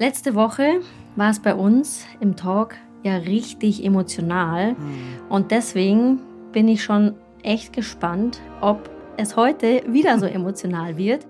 [0.00, 0.80] Letzte Woche
[1.14, 4.72] war es bei uns im Talk ja richtig emotional.
[4.72, 5.20] Mhm.
[5.28, 6.20] Und deswegen
[6.52, 11.26] bin ich schon echt gespannt, ob es heute wieder so emotional wird.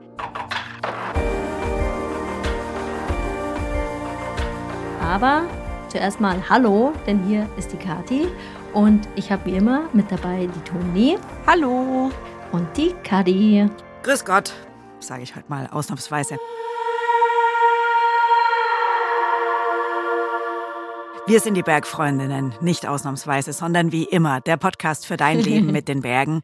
[5.02, 5.42] Aber
[5.88, 8.28] zuerst mal Hallo, denn hier ist die Kati
[8.72, 11.18] und ich habe wie immer mit dabei die Toni.
[11.44, 12.12] Hallo.
[12.52, 13.68] Und die Kadi.
[14.04, 14.52] Grüß Gott,
[15.00, 16.38] sage ich halt mal ausnahmsweise.
[21.30, 25.86] Wir sind die Bergfreundinnen, nicht ausnahmsweise, sondern wie immer der Podcast für dein Leben mit
[25.86, 26.42] den Bergen,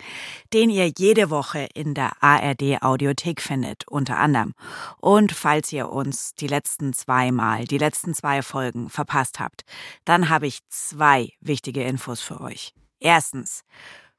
[0.53, 4.55] den ihr jede Woche in der ARD Audiothek findet, unter anderem.
[4.99, 9.65] Und falls ihr uns die letzten zwei Mal, die letzten zwei Folgen verpasst habt,
[10.05, 12.73] dann habe ich zwei wichtige Infos für euch.
[13.01, 13.65] Erstens,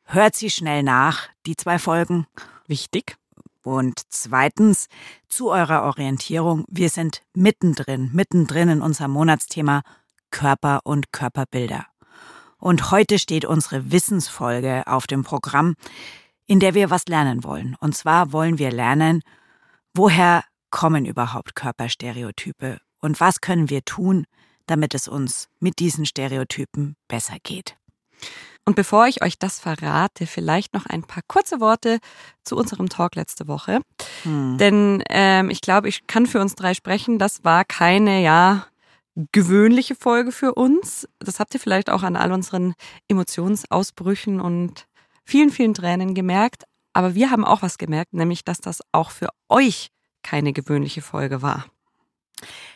[0.03, 2.27] hört sie schnell nach, die zwei Folgen.
[2.67, 3.15] Wichtig.
[3.63, 4.89] Und zweitens,
[5.29, 9.83] zu eurer Orientierung, wir sind mittendrin, mittendrin in unserem Monatsthema
[10.31, 11.85] Körper und Körperbilder.
[12.59, 15.75] Und heute steht unsere Wissensfolge auf dem Programm,
[16.47, 17.75] in der wir was lernen wollen.
[17.79, 19.21] Und zwar wollen wir lernen,
[19.93, 24.25] woher kommen überhaupt Körperstereotype und was können wir tun,
[24.65, 27.77] damit es uns mit diesen Stereotypen besser geht.
[28.65, 31.99] Und bevor ich euch das verrate, vielleicht noch ein paar kurze Worte
[32.43, 33.79] zu unserem Talk letzte Woche.
[34.23, 34.57] Hm.
[34.57, 37.17] Denn ähm, ich glaube, ich kann für uns drei sprechen.
[37.17, 38.65] Das war keine, ja,
[39.31, 41.07] gewöhnliche Folge für uns.
[41.19, 42.73] Das habt ihr vielleicht auch an all unseren
[43.07, 44.87] Emotionsausbrüchen und
[45.25, 46.63] vielen, vielen Tränen gemerkt.
[46.93, 49.89] Aber wir haben auch was gemerkt, nämlich, dass das auch für euch
[50.23, 51.65] keine gewöhnliche Folge war.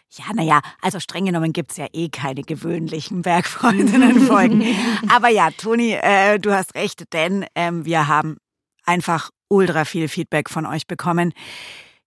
[0.09, 4.63] Ja, naja, also streng genommen gibt's ja eh keine gewöhnlichen Bergfreundinnen-Folgen.
[5.09, 8.37] Aber ja, Toni, äh, du hast recht, denn ähm, wir haben
[8.83, 11.33] einfach ultra viel Feedback von euch bekommen.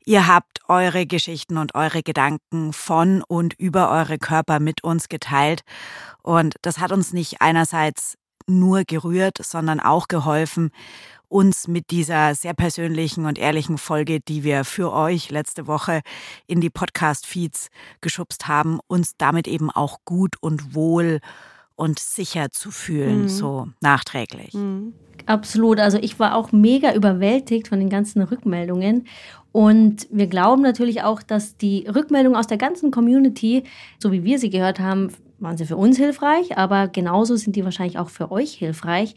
[0.07, 5.63] Ihr habt eure Geschichten und eure Gedanken von und über eure Körper mit uns geteilt.
[6.23, 8.17] Und das hat uns nicht einerseits
[8.47, 10.71] nur gerührt, sondern auch geholfen,
[11.29, 16.03] uns mit dieser sehr persönlichen und ehrlichen Folge, die wir für euch letzte Woche
[16.47, 17.69] in die Podcast-Feeds
[18.03, 21.21] geschubst haben, uns damit eben auch gut und wohl
[21.77, 23.29] und sicher zu fühlen, mhm.
[23.29, 24.55] so nachträglich.
[24.55, 24.95] Mhm.
[25.27, 25.81] Absolut.
[25.81, 29.07] Also ich war auch mega überwältigt von den ganzen Rückmeldungen.
[29.53, 33.63] Und wir glauben natürlich auch, dass die Rückmeldungen aus der ganzen Community,
[33.99, 37.65] so wie wir sie gehört haben, waren sie für uns hilfreich, aber genauso sind die
[37.65, 39.15] wahrscheinlich auch für euch hilfreich.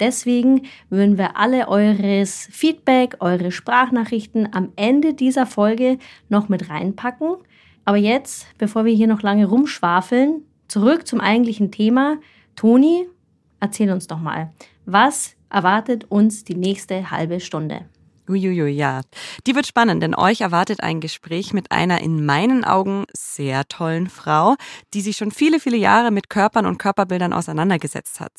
[0.00, 5.98] Deswegen würden wir alle eures Feedback, eure Sprachnachrichten am Ende dieser Folge
[6.28, 7.36] noch mit reinpacken.
[7.84, 12.18] Aber jetzt, bevor wir hier noch lange rumschwafeln, zurück zum eigentlichen Thema.
[12.56, 13.06] Toni,
[13.60, 14.52] erzähl uns doch mal,
[14.86, 17.86] was erwartet uns die nächste halbe Stunde?
[18.28, 19.00] Uiuiui, ja.
[19.46, 24.08] Die wird spannend, denn euch erwartet ein Gespräch mit einer in meinen Augen sehr tollen
[24.08, 24.56] Frau,
[24.92, 28.32] die sich schon viele, viele Jahre mit Körpern und Körperbildern auseinandergesetzt hat.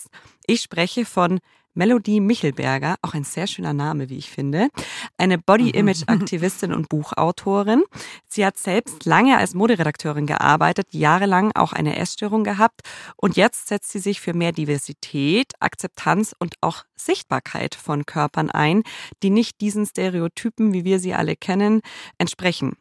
[0.46, 1.40] Ich spreche von
[1.74, 4.70] Melodie Michelberger, auch ein sehr schöner Name, wie ich finde,
[5.18, 7.84] eine Body-Image-Aktivistin und Buchautorin.
[8.28, 12.82] Sie hat selbst lange als Moderedakteurin gearbeitet, jahrelang auch eine Essstörung gehabt
[13.16, 18.84] und jetzt setzt sie sich für mehr Diversität, Akzeptanz und auch Sichtbarkeit von Körpern ein,
[19.24, 21.82] die nicht diesen Stereotypen, wie wir sie alle kennen,
[22.18, 22.74] entsprechen.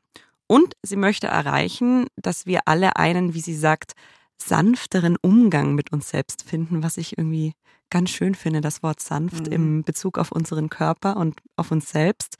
[0.46, 3.92] Und sie möchte erreichen, dass wir alle einen, wie sie sagt,
[4.38, 7.52] sanfteren Umgang mit uns selbst finden, was ich irgendwie
[7.90, 9.52] ganz schön finde, das Wort sanft mhm.
[9.52, 12.36] im Bezug auf unseren Körper und auf uns selbst.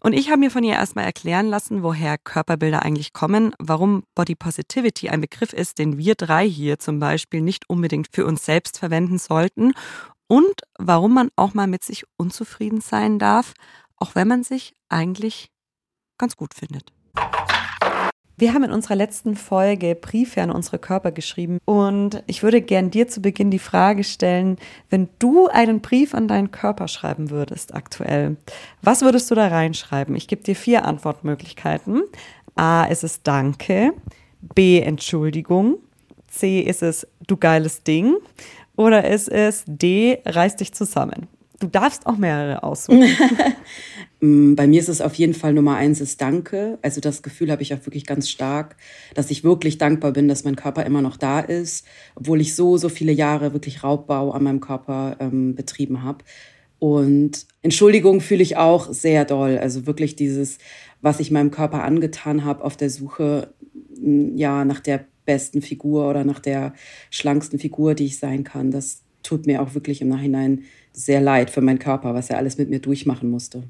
[0.00, 4.34] Und ich habe mir von ihr erstmal erklären lassen, woher Körperbilder eigentlich kommen, warum Body
[4.34, 8.78] Positivity ein Begriff ist, den wir drei hier zum Beispiel nicht unbedingt für uns selbst
[8.78, 9.72] verwenden sollten
[10.26, 13.54] und warum man auch mal mit sich unzufrieden sein darf,
[13.96, 15.50] auch wenn man sich eigentlich
[16.18, 16.92] ganz gut findet.
[18.36, 22.90] Wir haben in unserer letzten Folge Briefe an unsere Körper geschrieben und ich würde gern
[22.90, 24.56] dir zu Beginn die Frage stellen,
[24.90, 28.36] wenn du einen Brief an deinen Körper schreiben würdest aktuell,
[28.82, 30.16] was würdest du da reinschreiben?
[30.16, 32.02] Ich gebe dir vier Antwortmöglichkeiten.
[32.56, 33.92] A ist es Danke,
[34.54, 35.76] B Entschuldigung,
[36.26, 38.16] C ist es Du geiles Ding
[38.74, 41.28] oder ist es D Reiß dich zusammen.
[41.60, 43.16] Du darfst auch mehrere aussuchen.
[44.24, 46.78] Mm, bei mir ist es auf jeden Fall Nummer eins ist Danke.
[46.80, 48.76] Also das Gefühl habe ich auch wirklich ganz stark,
[49.14, 52.78] dass ich wirklich dankbar bin, dass mein Körper immer noch da ist, obwohl ich so,
[52.78, 56.24] so viele Jahre wirklich Raubbau an meinem Körper ähm, betrieben habe.
[56.78, 59.58] Und Entschuldigung fühle ich auch sehr doll.
[59.58, 60.56] Also wirklich dieses,
[61.02, 63.52] was ich meinem Körper angetan habe auf der Suche
[64.00, 66.72] mm, ja nach der besten Figur oder nach der
[67.10, 68.70] schlanksten Figur, die ich sein kann.
[68.70, 70.62] Das tut mir auch wirklich im Nachhinein
[70.94, 73.64] sehr leid für meinen Körper, was er alles mit mir durchmachen musste.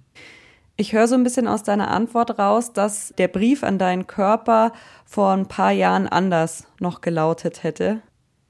[0.76, 4.72] Ich höre so ein bisschen aus deiner Antwort raus, dass der Brief an deinen Körper
[5.04, 8.02] vor ein paar Jahren anders noch gelautet hätte.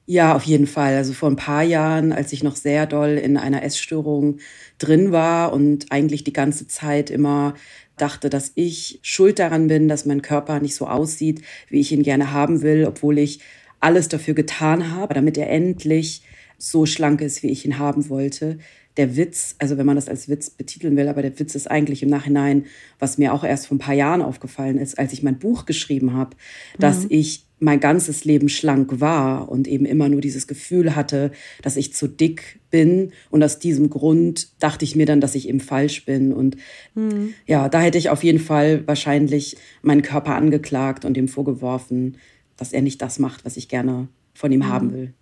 [0.07, 0.95] Ja, auf jeden Fall.
[0.95, 4.39] Also vor ein paar Jahren, als ich noch sehr doll in einer Essstörung
[4.79, 7.53] drin war und eigentlich die ganze Zeit immer
[7.97, 12.03] dachte, dass ich schuld daran bin, dass mein Körper nicht so aussieht, wie ich ihn
[12.03, 13.39] gerne haben will, obwohl ich
[13.79, 16.23] alles dafür getan habe, damit er endlich
[16.57, 18.57] so schlank ist, wie ich ihn haben wollte.
[18.97, 22.01] Der Witz, also wenn man das als Witz betiteln will, aber der Witz ist eigentlich
[22.01, 22.65] im Nachhinein,
[22.97, 26.13] was mir auch erst vor ein paar Jahren aufgefallen ist, als ich mein Buch geschrieben
[26.13, 26.81] habe, mhm.
[26.81, 31.31] dass ich mein ganzes Leben schlank war und eben immer nur dieses Gefühl hatte,
[31.61, 33.11] dass ich zu dick bin.
[33.29, 36.33] Und aus diesem Grund dachte ich mir dann, dass ich eben falsch bin.
[36.33, 36.57] Und
[36.95, 37.33] mhm.
[37.45, 42.17] ja, da hätte ich auf jeden Fall wahrscheinlich meinen Körper angeklagt und ihm vorgeworfen,
[42.57, 44.67] dass er nicht das macht, was ich gerne von ihm mhm.
[44.67, 45.13] haben will.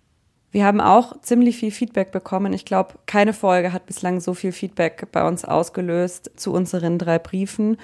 [0.54, 2.52] Wir haben auch ziemlich viel Feedback bekommen.
[2.52, 7.18] Ich glaube, keine Folge hat bislang so viel Feedback bei uns ausgelöst zu unseren drei
[7.18, 7.76] Briefen.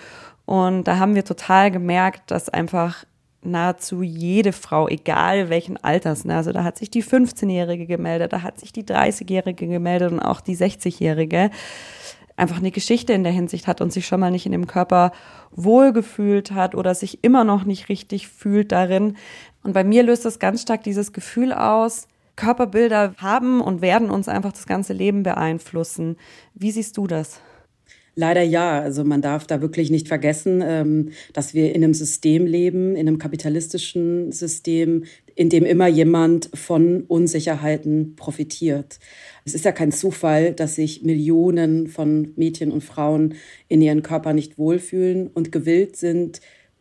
[0.47, 3.05] Und da haben wir total gemerkt, dass einfach
[3.43, 6.37] nahezu jede Frau, egal welchen Alters, ne?
[6.37, 10.41] also da hat sich die 15-Jährige gemeldet, da hat sich die 30-Jährige gemeldet und auch
[10.41, 11.51] die 60-Jährige,
[12.37, 15.11] einfach eine Geschichte in der Hinsicht hat und sich schon mal nicht in dem Körper
[15.51, 19.17] wohlgefühlt hat oder sich immer noch nicht richtig fühlt darin.
[19.65, 24.29] Und bei mir löst das ganz stark dieses Gefühl aus, Körperbilder haben und werden uns
[24.29, 26.17] einfach das ganze Leben beeinflussen.
[26.55, 27.41] Wie siehst du das?
[28.17, 28.81] Leider ja.
[28.81, 33.07] Also man darf da wirklich nicht vergessen, ähm, dass wir in einem System leben, in
[33.09, 35.05] einem kapitalistischen System,
[35.35, 38.99] in dem immer jemand von Unsicherheiten profitiert.
[39.45, 43.35] Es ist ja kein Zufall, dass sich Millionen von Mädchen und Frauen
[43.69, 46.41] in ihren Körper nicht wohlfühlen und gewillt sind,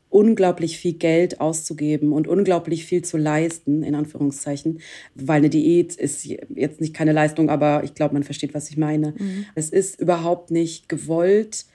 [0.10, 4.80] unglaublich viel Geld auszugeben und unglaublich viel zu leisten, in Anführungszeichen,
[5.16, 8.78] weil eine Diät ist jetzt nicht keine Leistung, aber ich glaube, man versteht, was ich
[8.78, 9.14] meine.
[9.18, 9.46] Mhm.
[9.56, 11.66] Es ist überhaupt nicht gewollt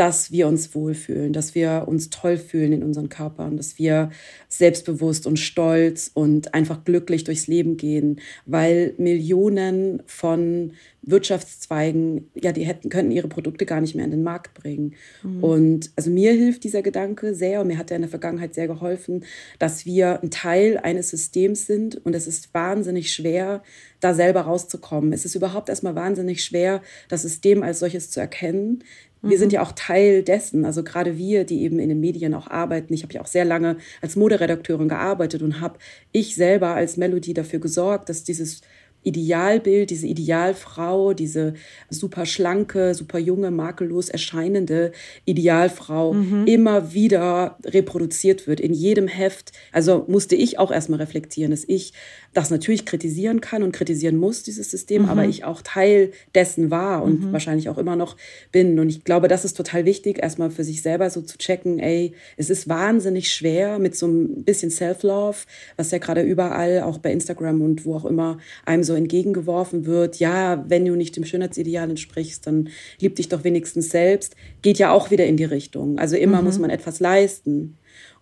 [0.00, 4.08] dass wir uns wohlfühlen, dass wir uns toll fühlen in unseren Körpern, dass wir
[4.48, 12.64] selbstbewusst und stolz und einfach glücklich durchs Leben gehen, weil Millionen von Wirtschaftszweigen, ja, die
[12.64, 14.94] hätten, könnten ihre Produkte gar nicht mehr in den Markt bringen.
[15.22, 15.42] Mhm.
[15.42, 18.66] Und also mir hilft dieser Gedanke sehr und mir hat er in der Vergangenheit sehr
[18.66, 19.24] geholfen,
[19.58, 23.62] dass wir ein Teil eines Systems sind und es ist wahnsinnig schwer,
[24.00, 25.12] da selber rauszukommen.
[25.12, 28.84] Es ist überhaupt erstmal wahnsinnig schwer, das System als solches zu erkennen.
[29.22, 29.56] Wir sind mhm.
[29.56, 32.94] ja auch Teil dessen, also gerade wir, die eben in den Medien auch arbeiten.
[32.94, 35.78] Ich habe ja auch sehr lange als Moderedakteurin gearbeitet und habe
[36.12, 38.62] ich selber als Melody dafür gesorgt, dass dieses
[39.02, 41.54] Idealbild, diese Idealfrau, diese
[41.88, 44.92] super schlanke, super junge, makellos erscheinende
[45.24, 46.46] Idealfrau mhm.
[46.46, 49.52] immer wieder reproduziert wird in jedem Heft.
[49.72, 51.92] Also musste ich auch erstmal reflektieren, dass ich
[52.32, 55.08] das natürlich kritisieren kann und kritisieren muss, dieses System, mhm.
[55.08, 57.32] aber ich auch Teil dessen war und mhm.
[57.32, 58.16] wahrscheinlich auch immer noch
[58.52, 58.78] bin.
[58.78, 62.12] Und ich glaube, das ist total wichtig, erstmal für sich selber so zu checken, ey,
[62.36, 65.38] es ist wahnsinnig schwer mit so ein bisschen Self-Love,
[65.76, 70.16] was ja gerade überall, auch bei Instagram und wo auch immer, einem so entgegengeworfen wird.
[70.16, 72.68] Ja, wenn du nicht dem Schönheitsideal entsprichst, dann
[73.00, 74.36] lieb dich doch wenigstens selbst.
[74.62, 75.98] Geht ja auch wieder in die Richtung.
[75.98, 76.44] Also immer mhm.
[76.44, 77.76] muss man etwas leisten.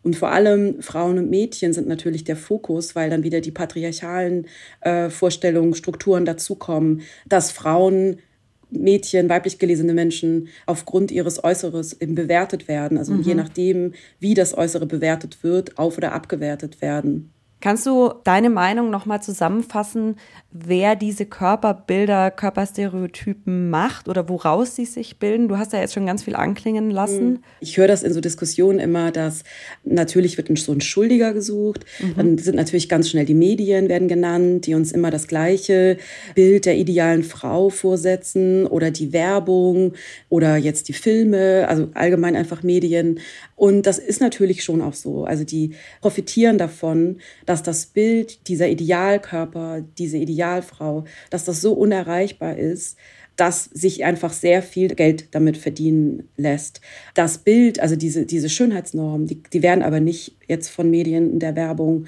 [0.09, 4.47] Und vor allem Frauen und Mädchen sind natürlich der Fokus, weil dann wieder die patriarchalen
[4.81, 8.17] äh, Vorstellungen, Strukturen dazukommen, dass Frauen
[8.71, 12.97] Mädchen, weiblich gelesene Menschen aufgrund ihres Äußeres eben bewertet werden.
[12.97, 13.21] Also mhm.
[13.21, 17.31] je nachdem, wie das Äußere bewertet wird, auf- oder abgewertet werden.
[17.61, 20.17] Kannst du deine Meinung nochmal zusammenfassen,
[20.53, 25.49] wer diese Körperbilder, Körperstereotypen macht oder woraus sie sich bilden?
[25.49, 27.31] Du hast ja jetzt schon ganz viel anklingen lassen.
[27.31, 27.39] Mhm.
[27.61, 29.43] Ich höre das in so Diskussionen immer, dass
[29.85, 31.85] natürlich wird so ein Schuldiger gesucht.
[31.99, 32.15] Mhm.
[32.17, 35.99] Dann sind natürlich ganz schnell die Medien werden genannt, die uns immer das gleiche
[36.37, 39.95] Bild der idealen Frau vorsetzen oder die Werbung
[40.29, 43.19] oder jetzt die Filme, also allgemein einfach Medien.
[43.59, 45.25] Und das ist natürlich schon auch so.
[45.25, 52.57] Also die profitieren davon, dass das Bild dieser Idealkörper, diese Idealfrau, dass das so unerreichbar
[52.57, 52.97] ist,
[53.35, 56.81] dass sich einfach sehr viel Geld damit verdienen lässt.
[57.15, 61.41] Das Bild, also diese, diese Schönheitsnormen, die, die werden aber nicht jetzt von Medien in
[61.41, 62.07] der Werbung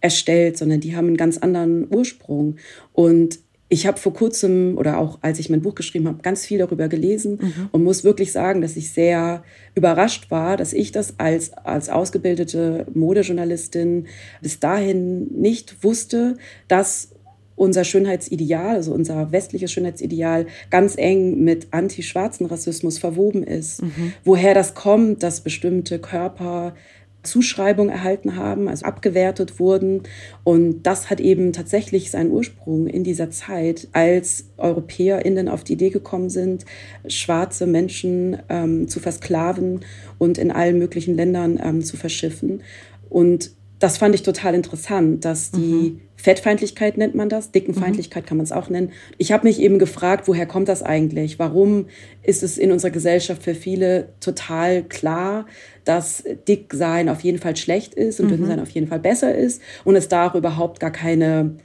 [0.00, 2.58] erstellt, sondern die haben einen ganz anderen Ursprung.
[2.92, 3.40] Und
[3.72, 6.88] ich habe vor kurzem oder auch als ich mein Buch geschrieben habe, ganz viel darüber
[6.88, 7.68] gelesen mhm.
[7.72, 9.42] und muss wirklich sagen, dass ich sehr
[9.74, 14.08] überrascht war, dass ich das als, als ausgebildete Modejournalistin
[14.42, 16.36] bis dahin nicht wusste,
[16.68, 17.12] dass
[17.56, 23.82] unser Schönheitsideal, also unser westliches Schönheitsideal, ganz eng mit anti-schwarzen Rassismus verwoben ist.
[23.82, 24.12] Mhm.
[24.22, 26.74] Woher das kommt, dass bestimmte Körper
[27.22, 30.02] Zuschreibung erhalten haben, also abgewertet wurden.
[30.44, 35.90] Und das hat eben tatsächlich seinen Ursprung in dieser Zeit, als EuropäerInnen auf die Idee
[35.90, 36.64] gekommen sind,
[37.06, 39.80] schwarze Menschen ähm, zu versklaven
[40.18, 42.62] und in allen möglichen Ländern ähm, zu verschiffen.
[43.08, 46.00] Und das fand ich total interessant, dass die mhm.
[46.22, 48.28] Fettfeindlichkeit nennt man das, Dickenfeindlichkeit mhm.
[48.28, 48.92] kann man es auch nennen.
[49.18, 51.40] Ich habe mich eben gefragt, woher kommt das eigentlich?
[51.40, 51.86] Warum
[52.22, 55.46] ist es in unserer Gesellschaft für viele total klar,
[55.84, 58.36] dass Dicksein auf jeden Fall schlecht ist und mhm.
[58.36, 61.56] Dünnsein auf jeden Fall besser ist und es da auch überhaupt gar keine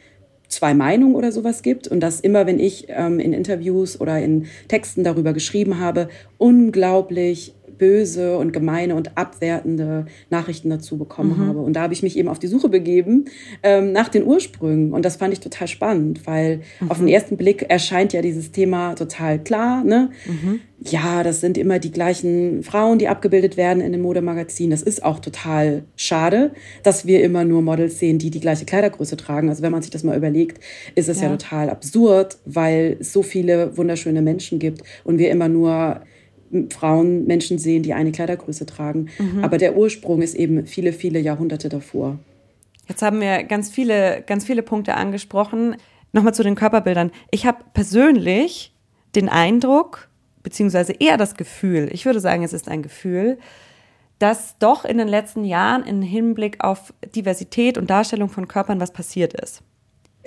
[0.47, 4.47] zwei Meinungen oder sowas gibt und dass immer, wenn ich ähm, in Interviews oder in
[4.67, 11.47] Texten darüber geschrieben habe, unglaublich böse und gemeine und abwertende Nachrichten dazu bekommen mhm.
[11.47, 11.59] habe.
[11.59, 13.25] Und da habe ich mich eben auf die Suche begeben
[13.63, 14.93] ähm, nach den Ursprüngen.
[14.93, 16.91] Und das fand ich total spannend, weil mhm.
[16.91, 19.83] auf den ersten Blick erscheint ja dieses Thema total klar.
[19.83, 20.09] Ne?
[20.25, 20.59] Mhm.
[20.79, 24.71] Ja, das sind immer die gleichen Frauen, die abgebildet werden in den Modemagazinen.
[24.71, 26.51] Das ist auch total schade,
[26.83, 29.49] dass wir immer nur Models sehen, die die gleiche Kleidergröße tragen.
[29.49, 33.11] Also wenn man sich das mal überlegt, ist es ja, ja total absurd, weil es
[33.11, 36.01] so viele wunderschöne Menschen gibt und wir immer nur
[36.69, 39.07] Frauen Menschen sehen, die eine Kleidergröße tragen.
[39.17, 39.43] Mhm.
[39.43, 42.19] Aber der Ursprung ist eben viele, viele Jahrhunderte davor.
[42.87, 45.75] Jetzt haben wir ganz viele, ganz viele Punkte angesprochen.
[46.13, 47.11] Nochmal zu den Körperbildern.
[47.31, 48.73] Ich habe persönlich
[49.15, 50.09] den Eindruck,
[50.41, 53.37] beziehungsweise eher das Gefühl, ich würde sagen, es ist ein Gefühl,
[54.19, 58.91] dass doch in den letzten Jahren im Hinblick auf Diversität und Darstellung von Körpern was
[58.91, 59.61] passiert ist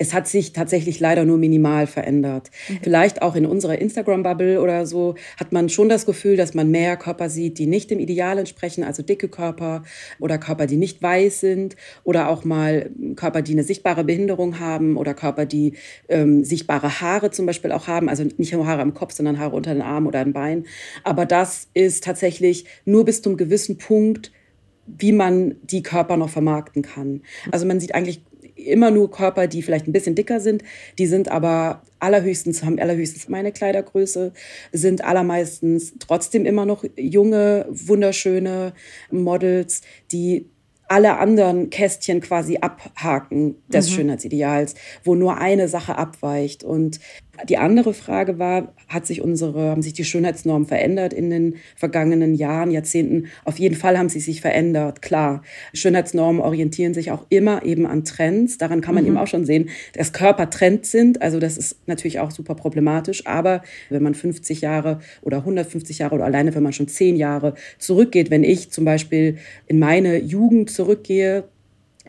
[0.01, 2.49] es hat sich tatsächlich leider nur minimal verändert.
[2.67, 2.79] Mhm.
[2.81, 6.97] Vielleicht auch in unserer Instagram-Bubble oder so hat man schon das Gefühl, dass man mehr
[6.97, 9.83] Körper sieht, die nicht dem Ideal entsprechen, also dicke Körper
[10.19, 14.97] oder Körper, die nicht weiß sind oder auch mal Körper, die eine sichtbare Behinderung haben
[14.97, 15.73] oder Körper, die
[16.09, 19.55] ähm, sichtbare Haare zum Beispiel auch haben, also nicht nur Haare am Kopf, sondern Haare
[19.55, 20.65] unter den Armen oder den Beinen.
[21.03, 24.31] Aber das ist tatsächlich nur bis zum gewissen Punkt
[24.87, 27.21] wie man die Körper noch vermarkten kann.
[27.51, 28.23] Also man sieht eigentlich
[28.67, 30.63] immer nur Körper, die vielleicht ein bisschen dicker sind.
[30.97, 34.33] Die sind aber allerhöchstens, haben allerhöchstens meine Kleidergröße,
[34.71, 38.73] sind allermeistens trotzdem immer noch junge, wunderschöne
[39.11, 40.49] Models, die
[40.91, 43.93] alle anderen Kästchen quasi abhaken des mhm.
[43.93, 44.75] Schönheitsideals,
[45.05, 46.65] wo nur eine Sache abweicht.
[46.65, 46.99] Und
[47.47, 52.33] die andere Frage war, hat sich unsere, haben sich die Schönheitsnormen verändert in den vergangenen
[52.35, 53.27] Jahren, Jahrzehnten?
[53.45, 55.41] Auf jeden Fall haben sie sich verändert, klar.
[55.73, 58.57] Schönheitsnormen orientieren sich auch immer eben an Trends.
[58.57, 59.11] Daran kann man mhm.
[59.11, 61.21] eben auch schon sehen, dass Körper Trends sind.
[61.21, 63.25] Also das ist natürlich auch super problematisch.
[63.25, 67.55] Aber wenn man 50 Jahre oder 150 Jahre oder alleine, wenn man schon 10 Jahre
[67.79, 71.45] zurückgeht, wenn ich zum Beispiel in meine Jugend zurückgehe,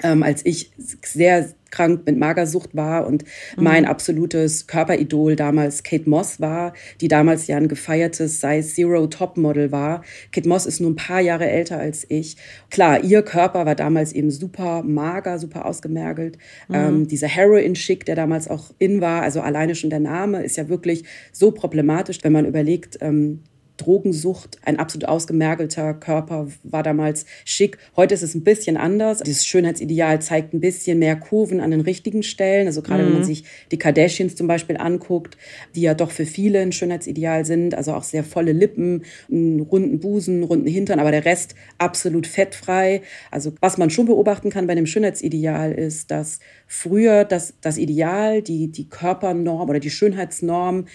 [0.02, 0.72] ähm, als ich
[1.04, 3.24] sehr krank mit Magersucht war und
[3.56, 3.64] mhm.
[3.64, 9.72] mein absolutes Körperidol damals Kate Moss war, die damals ja ein gefeiertes Size Zero Topmodel
[9.72, 10.04] war.
[10.30, 12.36] Kate Moss ist nur ein paar Jahre älter als ich.
[12.70, 16.38] Klar, ihr Körper war damals eben super mager, super ausgemergelt.
[16.68, 16.74] Mhm.
[16.74, 20.68] Ähm, dieser Heroin-Schick, der damals auch in war, also alleine schon der Name, ist ja
[20.68, 23.40] wirklich so problematisch, wenn man überlegt, ähm,
[23.76, 27.78] Drogensucht, ein absolut ausgemergelter Körper war damals schick.
[27.96, 29.20] Heute ist es ein bisschen anders.
[29.20, 32.66] Dieses Schönheitsideal zeigt ein bisschen mehr Kurven an den richtigen Stellen.
[32.66, 33.06] Also gerade mhm.
[33.06, 33.26] wenn man mhm.
[33.26, 35.36] sich die Kardashians zum Beispiel anguckt,
[35.74, 37.74] die ja doch für viele ein Schönheitsideal sind.
[37.74, 43.02] Also auch sehr volle Lippen, einen runden Busen, runden Hintern, aber der Rest absolut fettfrei.
[43.30, 48.42] Also was man schon beobachten kann bei dem Schönheitsideal ist, dass früher das, das Ideal,
[48.42, 50.86] die, die Körpernorm oder die Schönheitsnorm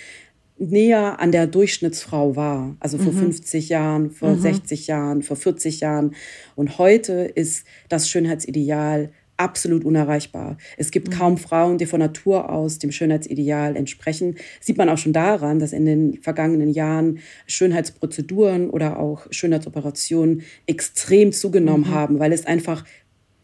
[0.59, 2.75] näher an der Durchschnittsfrau war.
[2.79, 3.19] Also vor mhm.
[3.19, 4.41] 50 Jahren, vor mhm.
[4.41, 6.15] 60 Jahren, vor 40 Jahren.
[6.55, 10.57] Und heute ist das Schönheitsideal absolut unerreichbar.
[10.77, 11.13] Es gibt mhm.
[11.13, 14.35] kaum Frauen, die von Natur aus dem Schönheitsideal entsprechen.
[14.59, 21.31] Sieht man auch schon daran, dass in den vergangenen Jahren Schönheitsprozeduren oder auch Schönheitsoperationen extrem
[21.31, 21.93] zugenommen mhm.
[21.93, 22.83] haben, weil es einfach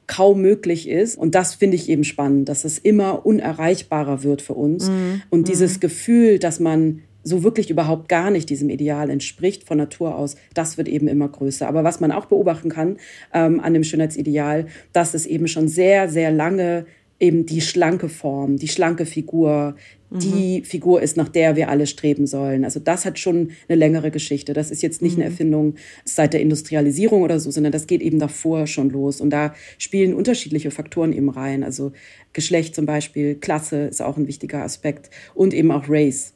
[0.07, 1.17] kaum möglich ist.
[1.17, 4.89] Und das finde ich eben spannend, dass es immer unerreichbarer wird für uns.
[4.89, 5.21] Mhm.
[5.29, 5.79] Und dieses mhm.
[5.81, 10.77] Gefühl, dass man so wirklich überhaupt gar nicht diesem Ideal entspricht von Natur aus, das
[10.77, 11.67] wird eben immer größer.
[11.67, 12.97] Aber was man auch beobachten kann
[13.33, 16.85] ähm, an dem Schönheitsideal, dass es eben schon sehr, sehr lange
[17.19, 19.75] eben die schlanke Form, die schlanke Figur,
[20.09, 20.63] die mhm.
[20.63, 22.63] Figur ist, nach der wir alle streben sollen.
[22.65, 24.53] Also das hat schon eine längere Geschichte.
[24.53, 25.23] Das ist jetzt nicht mhm.
[25.23, 29.21] eine Erfindung seit der Industrialisierung oder so, sondern das geht eben davor schon los.
[29.21, 31.63] Und da spielen unterschiedliche Faktoren eben rein.
[31.63, 31.93] Also
[32.31, 36.33] Geschlecht zum Beispiel, Klasse ist auch ein wichtiger Aspekt und eben auch Race.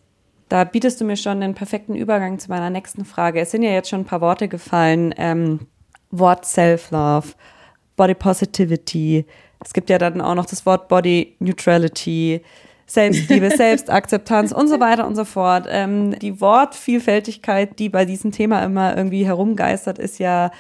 [0.50, 3.42] Da bietest du mir schon den perfekten Übergang zu meiner nächsten Frage.
[3.42, 5.14] Es sind ja jetzt schon ein paar Worte gefallen.
[5.18, 5.60] Ähm,
[6.10, 7.28] Wort Self-Love,
[7.96, 9.26] Body Positivity.
[9.64, 12.42] Es gibt ja dann auch noch das Wort Body Neutrality.
[12.88, 15.68] Selbstliebe, Selbstakzeptanz und so weiter und so fort.
[15.70, 20.52] Ähm, die Wortvielfältigkeit, die bei diesem Thema immer irgendwie herumgeistert, ist ja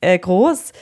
[0.00, 0.72] äh, groß.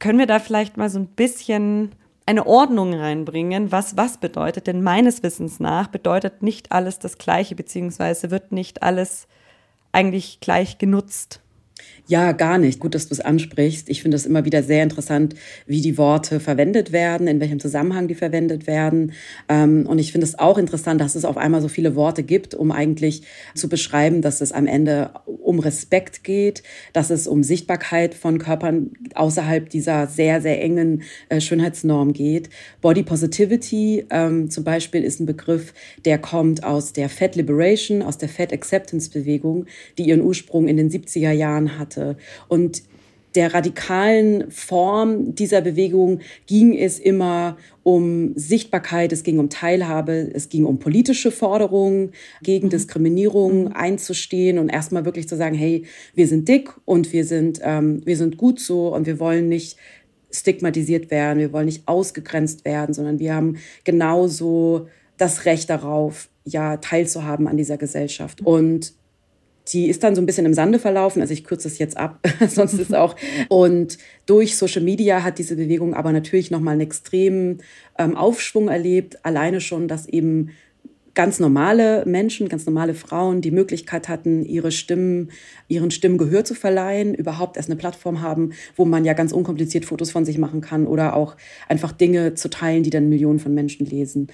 [0.00, 1.92] Können wir da vielleicht mal so ein bisschen
[2.26, 4.66] eine Ordnung reinbringen, was was bedeutet?
[4.66, 9.28] Denn meines Wissens nach bedeutet nicht alles das Gleiche, beziehungsweise wird nicht alles
[9.92, 11.40] eigentlich gleich genutzt.
[12.10, 12.80] Ja, gar nicht.
[12.80, 13.90] Gut, dass du es ansprichst.
[13.90, 15.34] Ich finde es immer wieder sehr interessant,
[15.66, 19.12] wie die Worte verwendet werden, in welchem Zusammenhang die verwendet werden.
[19.50, 22.54] Ähm, und ich finde es auch interessant, dass es auf einmal so viele Worte gibt,
[22.54, 23.24] um eigentlich
[23.54, 26.62] zu beschreiben, dass es am Ende um Respekt geht,
[26.94, 32.48] dass es um Sichtbarkeit von Körpern außerhalb dieser sehr, sehr engen äh, Schönheitsnorm geht.
[32.80, 35.74] Body Positivity ähm, zum Beispiel ist ein Begriff,
[36.06, 39.66] der kommt aus der Fat Liberation, aus der Fat Acceptance Bewegung,
[39.98, 42.16] die ihren Ursprung in den 70er Jahren hatte hatte.
[42.48, 42.82] Und
[43.34, 50.48] der radikalen Form dieser Bewegung ging es immer um Sichtbarkeit, es ging um Teilhabe, es
[50.48, 52.12] ging um politische Forderungen,
[52.42, 52.70] gegen mhm.
[52.70, 53.72] Diskriminierung mhm.
[53.74, 58.16] einzustehen und erstmal wirklich zu sagen, hey, wir sind dick und wir sind, ähm, wir
[58.16, 59.76] sind gut so und wir wollen nicht
[60.30, 66.78] stigmatisiert werden, wir wollen nicht ausgegrenzt werden, sondern wir haben genauso das Recht darauf, ja,
[66.78, 68.40] teilzuhaben an dieser Gesellschaft.
[68.40, 68.94] Und
[69.72, 71.20] die ist dann so ein bisschen im Sande verlaufen.
[71.20, 73.16] Also ich kürze es jetzt ab, sonst ist auch.
[73.48, 77.58] Und durch Social Media hat diese Bewegung aber natürlich nochmal einen extremen
[77.98, 79.24] ähm, Aufschwung erlebt.
[79.24, 80.50] Alleine schon, dass eben
[81.18, 85.32] ganz normale Menschen, ganz normale Frauen die Möglichkeit hatten, ihre Stimmen,
[85.66, 89.84] ihren Stimmen Gehör zu verleihen, überhaupt erst eine Plattform haben, wo man ja ganz unkompliziert
[89.84, 91.36] Fotos von sich machen kann oder auch
[91.68, 94.28] einfach Dinge zu teilen, die dann Millionen von Menschen lesen.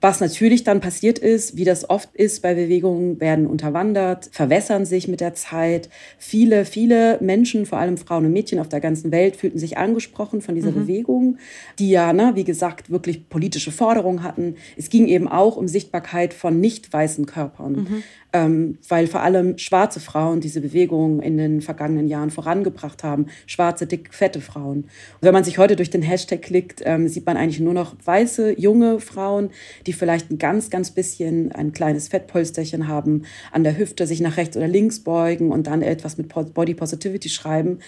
[0.00, 5.08] Was natürlich dann passiert ist, wie das oft ist bei Bewegungen, werden unterwandert, verwässern sich
[5.08, 5.90] mit der Zeit.
[6.18, 10.40] Viele, viele Menschen, vor allem Frauen und Mädchen auf der ganzen Welt, fühlten sich angesprochen
[10.40, 10.86] von dieser mhm.
[10.86, 11.38] Bewegung,
[11.78, 14.56] die ja, ne, wie gesagt, wirklich politische Forderungen hatten.
[14.76, 17.72] Es ging eben auch um Sichtbarkeit von nicht weißen Körpern.
[17.72, 18.02] Mhm
[18.32, 23.26] ähm, weil vor allem schwarze Frauen diese Bewegung in den vergangenen Jahren vorangebracht haben.
[23.46, 24.78] Schwarze, dick, fette Frauen.
[24.78, 27.94] Und wenn man sich heute durch den Hashtag klickt, ähm, sieht man eigentlich nur noch
[28.04, 29.50] weiße, junge Frauen,
[29.86, 33.22] die vielleicht ein ganz, ganz bisschen ein kleines Fettpolsterchen haben,
[33.52, 37.28] an der Hüfte sich nach rechts oder links beugen und dann etwas mit Body Positivity
[37.28, 37.78] schreiben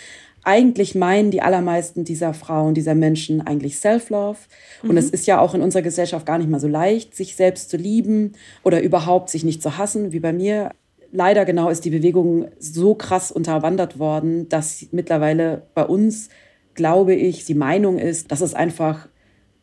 [0.45, 4.39] eigentlich meinen die allermeisten dieser Frauen, dieser Menschen eigentlich Self-Love.
[4.83, 4.97] Und mhm.
[4.97, 7.77] es ist ja auch in unserer Gesellschaft gar nicht mal so leicht, sich selbst zu
[7.77, 10.71] lieben oder überhaupt sich nicht zu hassen, wie bei mir.
[11.13, 16.29] Leider genau ist die Bewegung so krass unterwandert worden, dass mittlerweile bei uns,
[16.75, 19.09] glaube ich, die Meinung ist, dass es einfach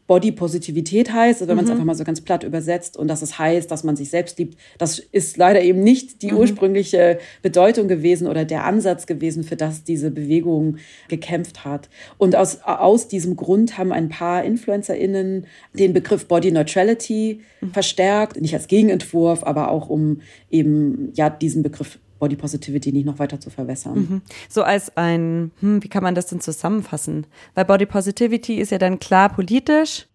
[0.10, 1.74] Body-Positivität heißt, also wenn man es mhm.
[1.74, 4.58] einfach mal so ganz platt übersetzt und dass es heißt, dass man sich selbst liebt.
[4.80, 6.40] Das ist leider eben nicht die mhm.
[6.40, 10.78] ursprüngliche Bedeutung gewesen oder der Ansatz gewesen, für das diese Bewegung
[11.10, 11.90] gekämpft hat.
[12.18, 17.72] Und aus, aus diesem Grund haben ein paar InfluencerInnen den Begriff Body Neutrality mhm.
[17.72, 23.20] verstärkt, nicht als Gegenentwurf, aber auch um eben ja diesen Begriff Body Positivity nicht noch
[23.20, 23.96] weiter zu verwässern.
[23.96, 24.22] Mhm.
[24.50, 27.26] So als ein, hm, wie kann man das denn zusammenfassen?
[27.56, 30.09] Weil Body Positivity ist ja dann klar politisch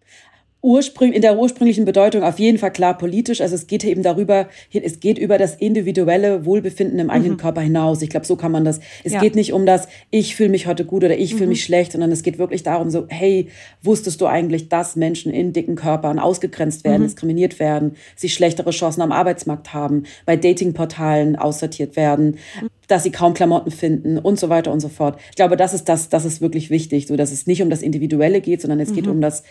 [0.65, 3.39] ursprünglich, in der ursprünglichen Bedeutung auf jeden Fall klar politisch.
[3.39, 7.37] Also es geht eben darüber, es geht über das individuelle Wohlbefinden im eigenen mhm.
[7.37, 8.01] Körper hinaus.
[8.01, 8.79] Ich glaube, so kann man das.
[9.03, 9.19] Es ja.
[9.21, 11.37] geht nicht um das, ich fühle mich heute gut oder ich mhm.
[11.37, 13.49] fühle mich schlecht, sondern es geht wirklich darum, so, hey,
[13.83, 17.07] wusstest du eigentlich, dass Menschen in dicken Körpern ausgegrenzt werden, mhm.
[17.07, 22.37] diskriminiert werden, sie schlechtere Chancen am Arbeitsmarkt haben, bei Datingportalen aussortiert werden,
[22.87, 25.19] dass sie kaum Klamotten finden und so weiter und so fort.
[25.29, 27.81] Ich glaube, das ist das, das ist wirklich wichtig, so dass es nicht um das
[27.81, 29.11] Individuelle geht, sondern es geht mhm.
[29.11, 29.43] um das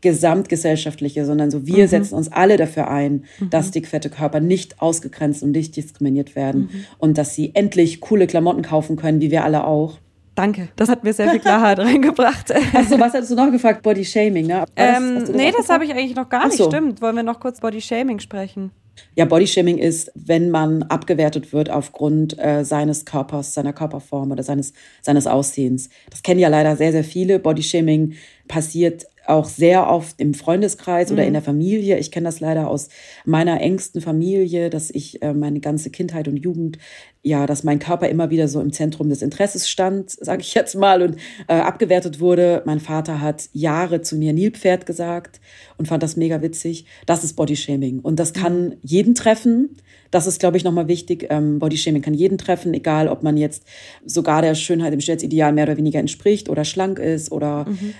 [0.00, 1.88] gesamtgesellschaftliche, sondern so wir mhm.
[1.88, 3.50] setzen uns alle dafür ein, mhm.
[3.50, 6.84] dass dickfette Körper nicht ausgegrenzt und nicht diskriminiert werden mhm.
[6.98, 9.98] und dass sie endlich coole Klamotten kaufen können, wie wir alle auch.
[10.34, 12.52] Danke, das hat mir sehr viel Klarheit reingebracht.
[12.72, 13.82] Also was hattest du noch gefragt?
[13.82, 14.64] Body Shaming, ne?
[14.76, 16.56] Ähm, das, nee, das habe ich eigentlich noch gar nicht.
[16.56, 16.70] So.
[16.70, 17.02] Stimmt.
[17.02, 18.70] Wollen wir noch kurz Body Shaming sprechen?
[19.16, 24.72] Ja, Bodyshaming ist, wenn man abgewertet wird aufgrund äh, seines Körpers, seiner Körperform oder seines,
[25.02, 25.90] seines Aussehens.
[26.10, 27.38] Das kennen ja leider sehr, sehr viele.
[27.38, 28.14] Bodyshaming
[28.48, 31.34] passiert auch sehr oft im Freundeskreis oder in mhm.
[31.34, 31.98] der Familie.
[31.98, 32.88] Ich kenne das leider aus
[33.24, 36.78] meiner engsten Familie, dass ich äh, meine ganze Kindheit und Jugend,
[37.22, 40.74] ja, dass mein Körper immer wieder so im Zentrum des Interesses stand, sage ich jetzt
[40.74, 41.16] mal, und
[41.48, 42.62] äh, abgewertet wurde.
[42.64, 45.40] Mein Vater hat Jahre zu mir Nilpferd gesagt
[45.76, 46.86] und fand das mega witzig.
[47.06, 48.76] Das ist Bodyshaming und das kann mhm.
[48.82, 49.76] jeden treffen.
[50.10, 51.26] Das ist, glaube ich, nochmal wichtig.
[51.30, 53.64] Ähm, Bodyshaming kann jeden treffen, egal ob man jetzt
[54.04, 57.94] sogar der Schönheit im Schönheitsideal mehr oder weniger entspricht oder schlank ist oder mhm.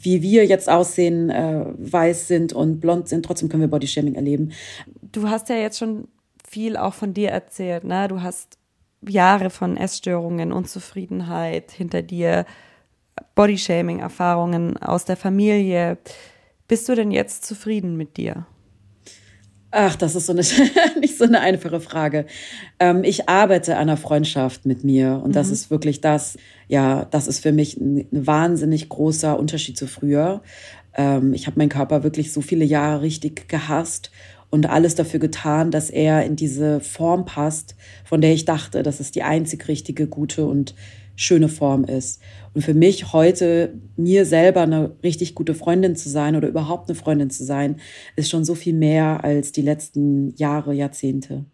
[0.00, 3.24] wie wir jetzt aussehen, äh, weiß sind und blond sind.
[3.24, 4.50] Trotzdem können wir Bodyshaming erleben.
[5.12, 6.08] Du hast ja jetzt schon
[6.54, 7.82] viel auch von dir erzählt.
[7.82, 8.06] Ne?
[8.06, 8.58] Du hast
[9.06, 12.46] Jahre von Essstörungen, Unzufriedenheit hinter dir,
[13.34, 15.98] Bodyshaming-Erfahrungen aus der Familie.
[16.68, 18.46] Bist du denn jetzt zufrieden mit dir?
[19.72, 20.42] Ach, das ist so eine,
[21.00, 22.26] nicht so eine einfache Frage.
[22.78, 25.32] Ähm, ich arbeite an einer Freundschaft mit mir und mhm.
[25.32, 26.38] das ist wirklich das,
[26.68, 30.40] ja, das ist für mich ein, ein wahnsinnig großer Unterschied zu früher.
[30.96, 34.12] Ähm, ich habe meinen Körper wirklich so viele Jahre richtig gehasst
[34.54, 39.00] und alles dafür getan, dass er in diese Form passt, von der ich dachte, dass
[39.00, 40.76] es die einzig richtige, gute und
[41.16, 42.22] schöne Form ist.
[42.54, 46.94] Und für mich heute, mir selber eine richtig gute Freundin zu sein oder überhaupt eine
[46.94, 47.80] Freundin zu sein,
[48.14, 51.46] ist schon so viel mehr als die letzten Jahre, Jahrzehnte.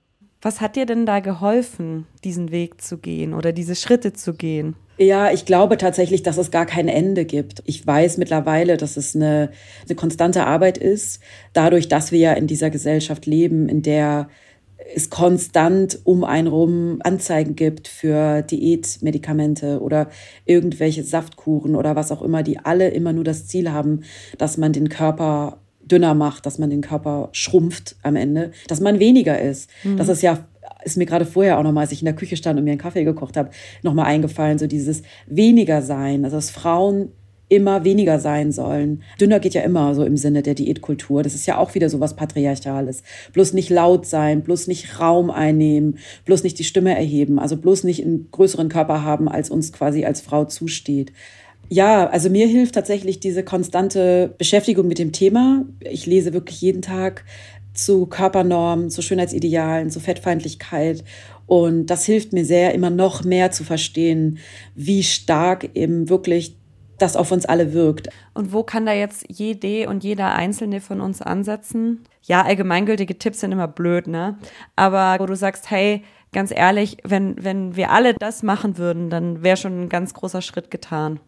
[0.43, 4.77] Was hat dir denn da geholfen, diesen Weg zu gehen oder diese Schritte zu gehen?
[5.01, 7.63] Ja, ich glaube tatsächlich, dass es gar kein Ende gibt.
[7.65, 9.51] Ich weiß mittlerweile, dass es eine,
[9.87, 11.23] eine konstante Arbeit ist,
[11.55, 14.29] dadurch, dass wir ja in dieser Gesellschaft leben, in der
[14.95, 20.11] es konstant um einen rum Anzeigen gibt für Diätmedikamente oder
[20.45, 24.03] irgendwelche Saftkuren oder was auch immer, die alle immer nur das Ziel haben,
[24.37, 28.99] dass man den Körper dünner macht, dass man den Körper schrumpft am Ende, dass man
[28.99, 29.71] weniger ist.
[29.83, 29.97] Mhm.
[29.97, 30.45] Das ist ja
[30.85, 32.81] ist mir gerade vorher auch nochmal, als ich in der Küche stand und mir einen
[32.81, 33.51] Kaffee gekocht habe,
[33.83, 37.13] nochmal eingefallen, so dieses weniger sein, also dass Frauen
[37.51, 39.03] immer weniger sein sollen.
[39.21, 41.23] Dünner geht ja immer so im Sinne der Diätkultur.
[41.23, 43.03] Das ist ja auch wieder so was Patriarchales.
[43.33, 47.85] Bloß nicht laut sein, bloß nicht Raum einnehmen, bloß nicht die Stimme erheben, also bloß
[47.85, 51.13] nicht einen größeren Körper haben, als uns quasi als Frau zusteht.
[51.69, 55.65] Ja, also mir hilft tatsächlich diese konstante Beschäftigung mit dem Thema.
[55.81, 57.25] Ich lese wirklich jeden Tag
[57.73, 61.05] zu Körpernormen, zu Schönheitsidealen, zu Fettfeindlichkeit.
[61.47, 64.39] Und das hilft mir sehr, immer noch mehr zu verstehen,
[64.75, 66.57] wie stark eben wirklich
[66.99, 68.09] das auf uns alle wirkt.
[68.35, 72.05] Und wo kann da jetzt jede und jeder Einzelne von uns ansetzen?
[72.23, 74.39] Ja, allgemeingültige Tipps sind immer blöd, ne?
[74.77, 79.43] Aber wo du sagst, hey, ganz ehrlich, wenn, wenn wir alle das machen würden, dann
[79.43, 81.21] wäre schon ein ganz großer Schritt getan.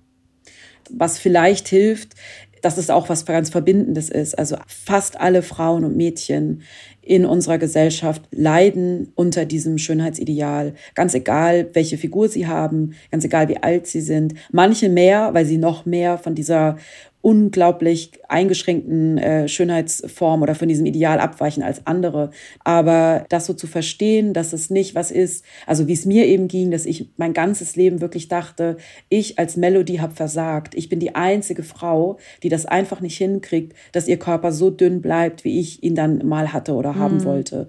[0.90, 2.14] Was vielleicht hilft,
[2.62, 4.38] dass es auch was ganz Verbindendes ist.
[4.38, 6.62] Also fast alle Frauen und Mädchen
[7.02, 10.74] in unserer Gesellschaft leiden unter diesem Schönheitsideal.
[10.94, 14.34] Ganz egal, welche Figur sie haben, ganz egal, wie alt sie sind.
[14.52, 16.76] Manche mehr, weil sie noch mehr von dieser
[17.22, 22.30] unglaublich eingeschränkten äh, Schönheitsform oder von diesem Ideal abweichen als andere.
[22.64, 26.48] Aber das so zu verstehen, dass es nicht was ist, also wie es mir eben
[26.48, 28.76] ging, dass ich mein ganzes Leben wirklich dachte,
[29.08, 30.74] ich als Melody habe versagt.
[30.74, 35.00] Ich bin die einzige Frau, die das einfach nicht hinkriegt, dass ihr Körper so dünn
[35.00, 37.24] bleibt, wie ich ihn dann mal hatte oder haben mhm.
[37.24, 37.68] wollte.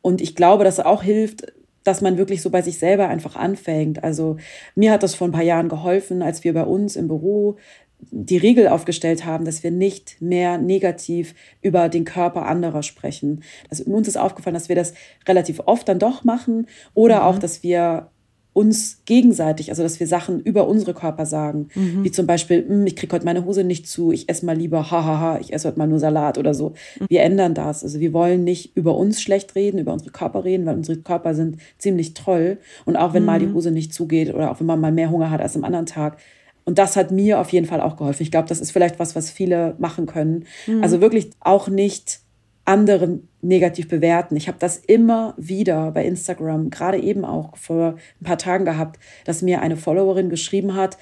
[0.00, 1.52] Und ich glaube, dass auch hilft,
[1.84, 4.02] dass man wirklich so bei sich selber einfach anfängt.
[4.02, 4.38] Also
[4.74, 7.56] mir hat das vor ein paar Jahren geholfen, als wir bei uns im Büro
[8.10, 13.42] die Regel aufgestellt haben, dass wir nicht mehr negativ über den Körper anderer sprechen.
[13.70, 14.94] Also uns ist aufgefallen, dass wir das
[15.28, 17.22] relativ oft dann doch machen oder mhm.
[17.22, 18.10] auch, dass wir
[18.54, 22.04] uns gegenseitig, also dass wir Sachen über unsere Körper sagen, mhm.
[22.04, 24.92] wie zum Beispiel, hm, ich kriege heute meine Hose nicht zu, ich esse mal lieber,
[24.92, 26.72] hahaha, ich esse heute mal nur Salat oder so.
[27.00, 27.06] Mhm.
[27.08, 27.82] Wir ändern das.
[27.82, 31.34] Also wir wollen nicht über uns schlecht reden, über unsere Körper reden, weil unsere Körper
[31.34, 32.58] sind ziemlich toll.
[32.84, 33.26] Und auch wenn mhm.
[33.26, 33.44] mal die.
[33.54, 36.18] Hose nicht zugeht oder auch wenn man mal mehr Hunger hat als am anderen Tag,
[36.64, 38.22] und das hat mir auf jeden Fall auch geholfen.
[38.22, 40.46] Ich glaube, das ist vielleicht was, was viele machen können.
[40.66, 40.82] Mhm.
[40.82, 42.20] Also wirklich auch nicht
[42.64, 44.36] andere negativ bewerten.
[44.36, 48.98] Ich habe das immer wieder bei Instagram, gerade eben auch vor ein paar Tagen gehabt,
[49.26, 50.96] dass mir eine Followerin geschrieben hat,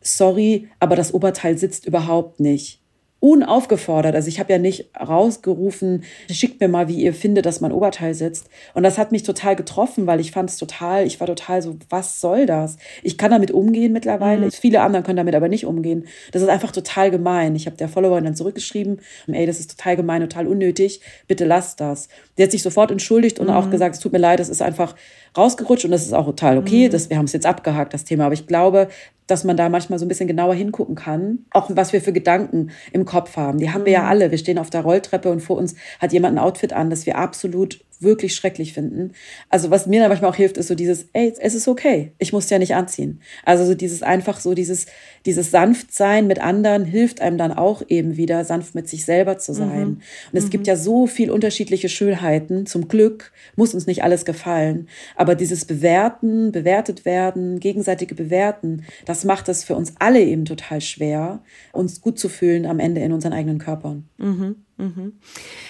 [0.00, 2.80] sorry, aber das Oberteil sitzt überhaupt nicht
[3.24, 4.14] unaufgefordert.
[4.14, 8.12] Also ich habe ja nicht rausgerufen, schickt mir mal, wie ihr findet, dass mein Oberteil
[8.12, 8.50] sitzt.
[8.74, 11.78] Und das hat mich total getroffen, weil ich fand es total, ich war total so,
[11.88, 12.76] was soll das?
[13.02, 14.44] Ich kann damit umgehen mittlerweile.
[14.44, 14.50] Mhm.
[14.50, 16.06] Viele anderen können damit aber nicht umgehen.
[16.32, 17.56] Das ist einfach total gemein.
[17.56, 21.00] Ich habe der Followerin dann zurückgeschrieben, ey, das ist total gemein, total unnötig.
[21.26, 22.08] Bitte lasst das.
[22.36, 23.54] Die hat sich sofort entschuldigt und mhm.
[23.54, 24.96] auch gesagt, es tut mir leid, das ist einfach
[25.36, 26.88] rausgerutscht und das ist auch total okay.
[26.88, 26.92] Mhm.
[26.92, 28.26] Das, wir haben es jetzt abgehakt, das Thema.
[28.26, 28.88] Aber ich glaube,
[29.26, 32.70] dass man da manchmal so ein bisschen genauer hingucken kann, auch was wir für Gedanken
[32.92, 33.58] im Kopf haben.
[33.58, 34.08] Die haben wir ja mhm.
[34.08, 34.30] alle.
[34.30, 37.16] Wir stehen auf der Rolltreppe und vor uns hat jemand ein Outfit an, das wir
[37.16, 39.12] absolut wirklich schrecklich finden.
[39.48, 42.32] Also was mir da manchmal auch hilft, ist so dieses, ey, es ist okay, ich
[42.32, 43.20] muss ja nicht anziehen.
[43.44, 44.86] Also so dieses einfach so dieses,
[45.26, 49.54] dieses Sanftsein mit anderen hilft einem dann auch eben wieder, sanft mit sich selber zu
[49.54, 49.88] sein.
[49.88, 50.00] Mhm.
[50.32, 50.50] Und es mhm.
[50.50, 52.66] gibt ja so viel unterschiedliche Schönheiten.
[52.66, 54.88] Zum Glück muss uns nicht alles gefallen.
[55.16, 60.80] Aber dieses Bewerten, bewertet werden, gegenseitige Bewerten, das macht es für uns alle eben total
[60.80, 64.08] schwer, uns gut zu fühlen am Ende in unseren eigenen Körpern.
[64.18, 64.63] Mhm.
[64.76, 65.12] Mhm.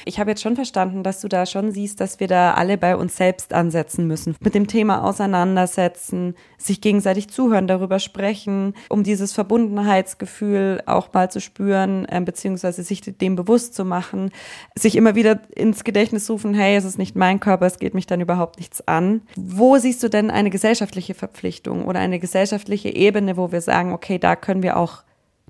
[0.07, 2.97] Ich habe jetzt schon verstanden, dass du da schon siehst, dass wir da alle bei
[2.97, 9.33] uns selbst ansetzen müssen, mit dem Thema auseinandersetzen, sich gegenseitig zuhören, darüber sprechen, um dieses
[9.33, 14.31] Verbundenheitsgefühl auch mal zu spüren, äh, beziehungsweise sich dem bewusst zu machen,
[14.75, 18.07] sich immer wieder ins Gedächtnis rufen, hey, es ist nicht mein Körper, es geht mich
[18.07, 19.23] dann überhaupt nichts an.
[19.37, 24.19] Wo siehst du denn eine gesellschaftliche Verpflichtung oder eine gesellschaftliche Ebene, wo wir sagen, okay,
[24.19, 25.04] da können wir auch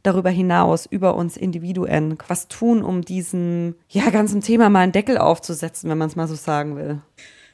[0.05, 5.19] darüber hinaus, über uns Individuen, was tun, um diesem ja, ganzen Thema mal einen Deckel
[5.19, 7.01] aufzusetzen, wenn man es mal so sagen will?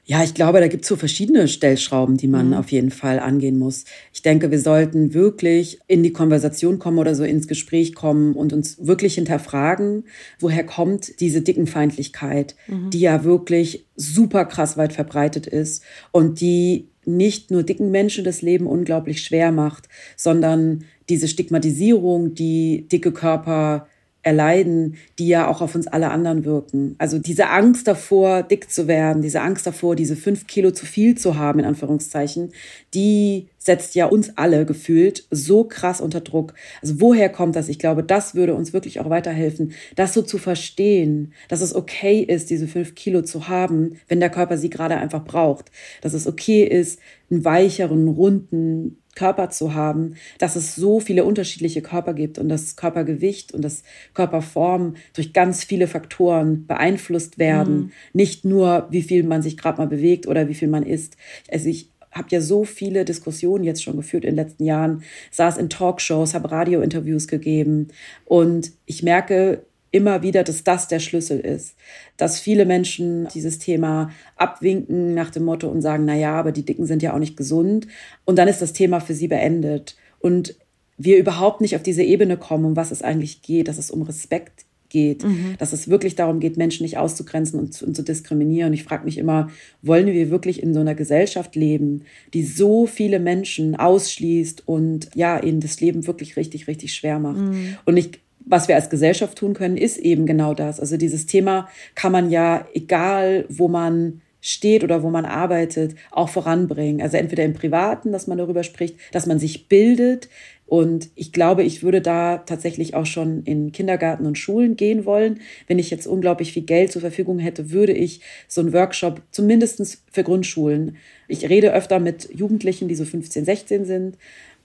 [0.05, 2.55] Ja, ich glaube, da gibt es so verschiedene Stellschrauben, die man mhm.
[2.55, 3.85] auf jeden Fall angehen muss.
[4.13, 8.53] Ich denke, wir sollten wirklich in die Konversation kommen oder so ins Gespräch kommen und
[8.53, 10.05] uns wirklich hinterfragen,
[10.41, 12.91] woher kommt diese Dickenfeindlichkeit, mhm.
[12.91, 18.43] die ja wirklich super krass weit verbreitet ist und die nicht nur dicken Menschen das
[18.43, 23.87] Leben unglaublich schwer macht, sondern diese Stigmatisierung, die dicke Körper
[24.23, 26.95] erleiden, die ja auch auf uns alle anderen wirken.
[26.99, 31.17] Also diese Angst davor, dick zu werden, diese Angst davor, diese fünf Kilo zu viel
[31.17, 32.53] zu haben, in Anführungszeichen,
[32.93, 36.55] die setzt ja uns alle gefühlt so krass unter Druck.
[36.83, 37.69] Also woher kommt das?
[37.69, 42.21] Ich glaube, das würde uns wirklich auch weiterhelfen, das so zu verstehen, dass es okay
[42.21, 45.71] ist, diese fünf Kilo zu haben, wenn der Körper sie gerade einfach braucht.
[46.03, 51.83] Dass es okay ist, einen weicheren, runden, Körper zu haben, dass es so viele unterschiedliche
[51.83, 53.83] Körper gibt und das Körpergewicht und das
[54.15, 57.77] Körperform durch ganz viele Faktoren beeinflusst werden.
[57.77, 57.93] Mhm.
[58.13, 61.17] Nicht nur, wie viel man sich gerade mal bewegt oder wie viel man isst.
[61.51, 65.59] Also ich habe ja so viele Diskussionen jetzt schon geführt in den letzten Jahren, saß
[65.59, 67.89] in Talkshows, habe Radiointerviews gegeben
[68.25, 71.75] und ich merke, immer wieder, dass das der Schlüssel ist.
[72.17, 76.65] Dass viele Menschen dieses Thema abwinken nach dem Motto und sagen, na ja, aber die
[76.65, 77.87] Dicken sind ja auch nicht gesund.
[78.25, 79.97] Und dann ist das Thema für sie beendet.
[80.21, 80.57] Und
[80.97, 84.03] wir überhaupt nicht auf diese Ebene kommen, um was es eigentlich geht, dass es um
[84.03, 85.55] Respekt geht, mhm.
[85.59, 88.73] dass es wirklich darum geht, Menschen nicht auszugrenzen und zu, und zu diskriminieren.
[88.73, 89.49] Ich frage mich immer,
[89.83, 92.03] wollen wir wirklich in so einer Gesellschaft leben,
[92.35, 97.39] die so viele Menschen ausschließt und ja, ihnen das Leben wirklich richtig, richtig schwer macht?
[97.39, 97.77] Mhm.
[97.87, 100.81] Und ich was wir als Gesellschaft tun können, ist eben genau das.
[100.81, 106.29] Also dieses Thema kann man ja, egal wo man steht oder wo man arbeitet, auch
[106.29, 107.01] voranbringen.
[107.01, 110.29] Also entweder im Privaten, dass man darüber spricht, dass man sich bildet.
[110.67, 115.41] Und ich glaube, ich würde da tatsächlich auch schon in Kindergarten und Schulen gehen wollen.
[115.67, 120.03] Wenn ich jetzt unglaublich viel Geld zur Verfügung hätte, würde ich so einen Workshop zumindest
[120.11, 120.97] für Grundschulen.
[121.29, 124.17] Ich rede öfter mit Jugendlichen, die so 15, 16 sind,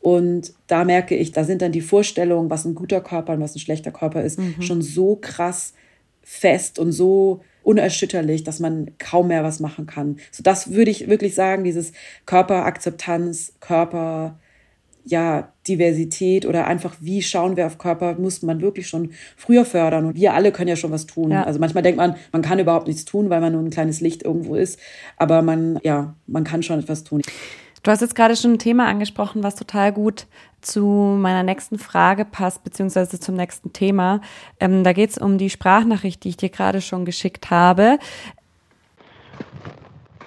[0.06, 3.56] und da merke ich, da sind dann die Vorstellungen, was ein guter Körper und was
[3.56, 4.62] ein schlechter Körper ist, mhm.
[4.62, 5.74] schon so krass
[6.22, 10.18] fest und so unerschütterlich, dass man kaum mehr was machen kann.
[10.32, 11.92] So das würde ich wirklich sagen, dieses
[12.28, 14.38] Körperakzeptanz, Körper,
[15.06, 20.06] ja, Diversität oder einfach, wie schauen wir auf Körper, muss man wirklich schon früher fördern.
[20.06, 21.32] Und wir alle können ja schon was tun.
[21.32, 21.46] Ja.
[21.46, 24.22] Also manchmal denkt man, man kann überhaupt nichts tun, weil man nur ein kleines Licht
[24.22, 24.80] irgendwo ist.
[25.18, 27.24] Aber man, ja, man kann schon etwas tun.
[27.86, 30.26] Du hast jetzt gerade schon ein Thema angesprochen, was total gut
[30.60, 30.82] zu
[31.22, 34.22] meiner nächsten Frage passt, beziehungsweise zum nächsten Thema.
[34.60, 38.00] Ähm, da geht es um die Sprachnachricht, die ich dir gerade schon geschickt habe.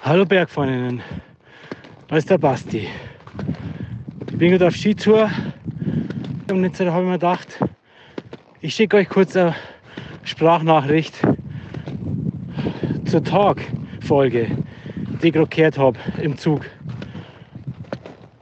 [0.01, 1.01] Hallo Bergfreundinnen,
[2.07, 2.87] da ist der Basti.
[4.27, 5.29] Ich bin gerade auf Skitour
[6.49, 7.59] und jetzt habe ich mir gedacht,
[8.61, 9.53] ich schicke euch kurz eine
[10.23, 11.15] Sprachnachricht
[13.03, 14.47] zur Talk-Folge,
[15.21, 16.61] die ich gerade gehört habe im Zug.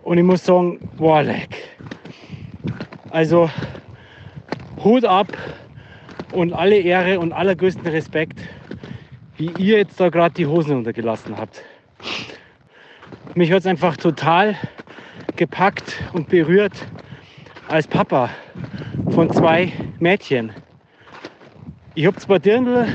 [0.08, 1.54] Und ich muss sagen, wow, leck.
[3.10, 3.50] Also
[4.82, 5.28] Hut ab
[6.32, 8.40] und alle Ehre und allergrößten Respekt,
[9.36, 11.62] wie ihr jetzt da gerade die Hosen untergelassen habt.
[13.36, 14.56] Mich hat es einfach total
[15.36, 16.88] gepackt und berührt
[17.68, 18.30] als Papa
[19.10, 20.54] von zwei Mädchen.
[21.96, 22.88] Ich habe zwei Dirndl,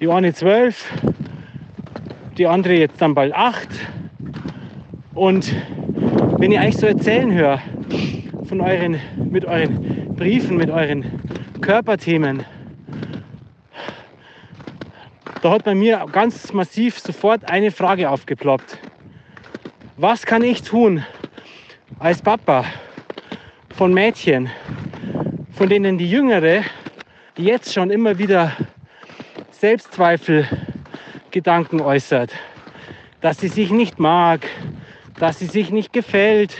[0.00, 0.92] die eine zwölf,
[2.36, 3.68] die andere jetzt dann bald acht.
[5.18, 5.52] Und
[6.38, 7.60] wenn ihr euch so erzählen höre
[8.48, 11.20] von euren, mit euren Briefen, mit euren
[11.60, 12.44] Körperthemen,
[15.42, 18.78] da hat bei mir ganz massiv sofort eine Frage aufgeploppt.
[19.96, 21.04] Was kann ich tun
[21.98, 22.64] als Papa
[23.74, 24.48] von Mädchen,
[25.50, 26.62] von denen die Jüngere,
[27.36, 28.52] die jetzt schon immer wieder
[29.50, 30.46] Selbstzweifel
[31.32, 32.30] Gedanken äußert,
[33.20, 34.46] dass sie sich nicht mag,
[35.18, 36.56] dass sie sich nicht gefällt,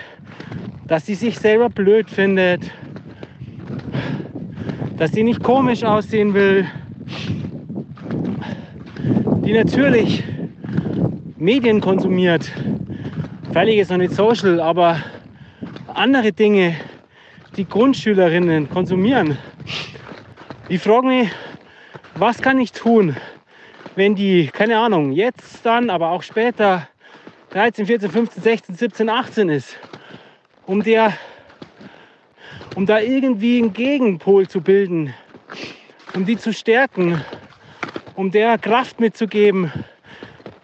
[0.86, 2.62] dass sie sich selber blöd findet,
[4.96, 6.66] dass sie nicht komisch aussehen will,
[9.44, 10.24] die natürlich
[11.36, 12.50] Medien konsumiert,
[13.52, 15.02] völlig ist noch nicht social, aber
[15.94, 16.74] andere Dinge,
[17.56, 19.36] die Grundschülerinnen konsumieren.
[20.68, 21.30] Die fragen mich,
[22.14, 23.16] was kann ich tun,
[23.94, 26.88] wenn die, keine Ahnung, jetzt dann, aber auch später
[27.50, 29.78] 13, 14, 15, 16, 17, 18 ist,
[30.66, 31.14] um der,
[32.74, 35.14] um da irgendwie einen Gegenpol zu bilden,
[36.14, 37.24] um die zu stärken,
[38.16, 39.72] um der Kraft mitzugeben,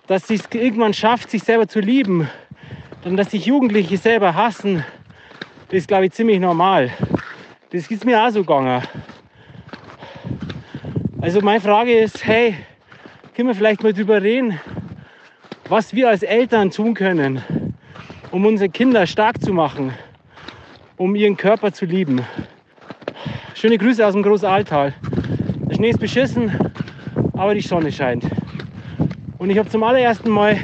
[0.09, 2.29] dass sie es irgendwann schafft, sich selber zu lieben,
[3.03, 4.85] dann dass sich Jugendliche selber hassen,
[5.71, 6.91] ist, glaube ich, ziemlich normal.
[7.71, 8.83] Das ist mir auch so gegangen.
[11.23, 12.55] Also meine Frage ist, hey,
[13.35, 14.61] können wir vielleicht mal drüber reden,
[15.69, 17.41] was wir als Eltern tun können,
[18.31, 19.93] um unsere Kinder stark zu machen,
[20.97, 22.21] um ihren Körper zu lieben.
[23.55, 24.95] Schöne Grüße aus dem Großaltal.
[25.69, 26.53] Der Schnee ist beschissen,
[27.33, 28.25] aber die Sonne scheint.
[29.39, 30.59] Und ich habe zum allerersten Mal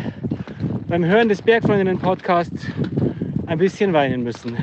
[0.86, 2.66] beim Hören des Bergfreundinnen-Podcasts
[3.46, 4.56] ein bisschen weinen müssen.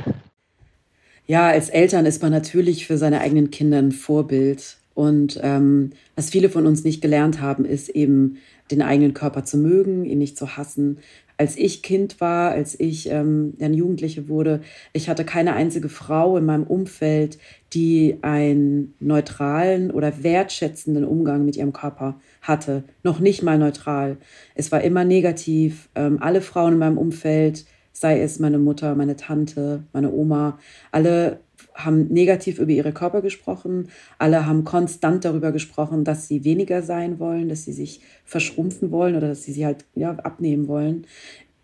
[1.25, 4.77] Ja, als Eltern ist man natürlich für seine eigenen Kinder ein Vorbild.
[4.93, 8.37] Und ähm, was viele von uns nicht gelernt haben, ist eben
[8.71, 10.99] den eigenen Körper zu mögen, ihn nicht zu hassen.
[11.37, 16.37] Als ich Kind war, als ich ähm, dann Jugendliche wurde, ich hatte keine einzige Frau
[16.37, 17.37] in meinem Umfeld,
[17.73, 22.83] die einen neutralen oder wertschätzenden Umgang mit ihrem Körper hatte.
[23.03, 24.17] Noch nicht mal neutral.
[24.55, 25.89] Es war immer negativ.
[25.95, 30.59] Ähm, alle Frauen in meinem Umfeld, sei es meine Mutter, meine Tante, meine Oma,
[30.91, 31.39] alle
[31.77, 33.89] haben negativ über ihre Körper gesprochen.
[34.17, 39.15] Alle haben konstant darüber gesprochen, dass sie weniger sein wollen, dass sie sich verschrumpfen wollen
[39.15, 41.05] oder dass sie sie halt ja, abnehmen wollen.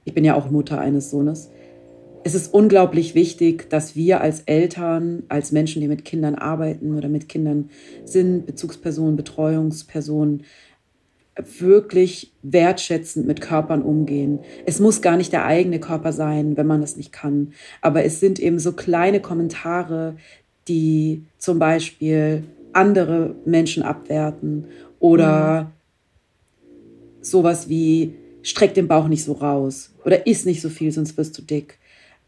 [0.05, 1.49] Ich bin ja auch Mutter eines Sohnes.
[2.25, 7.09] Es ist unglaublich wichtig, dass wir als Eltern, als Menschen, die mit Kindern arbeiten oder
[7.09, 7.69] mit Kindern
[8.05, 10.43] sind, Bezugspersonen, Betreuungspersonen,
[11.35, 14.39] wirklich wertschätzend mit Körpern umgehen.
[14.65, 17.53] Es muss gar nicht der eigene Körper sein, wenn man das nicht kann.
[17.81, 20.15] Aber es sind eben so kleine Kommentare,
[20.67, 24.65] die zum Beispiel andere Menschen abwerten
[24.99, 25.67] oder mhm.
[27.21, 31.37] sowas wie streck den Bauch nicht so raus oder isst nicht so viel, sonst wirst
[31.37, 31.79] du dick.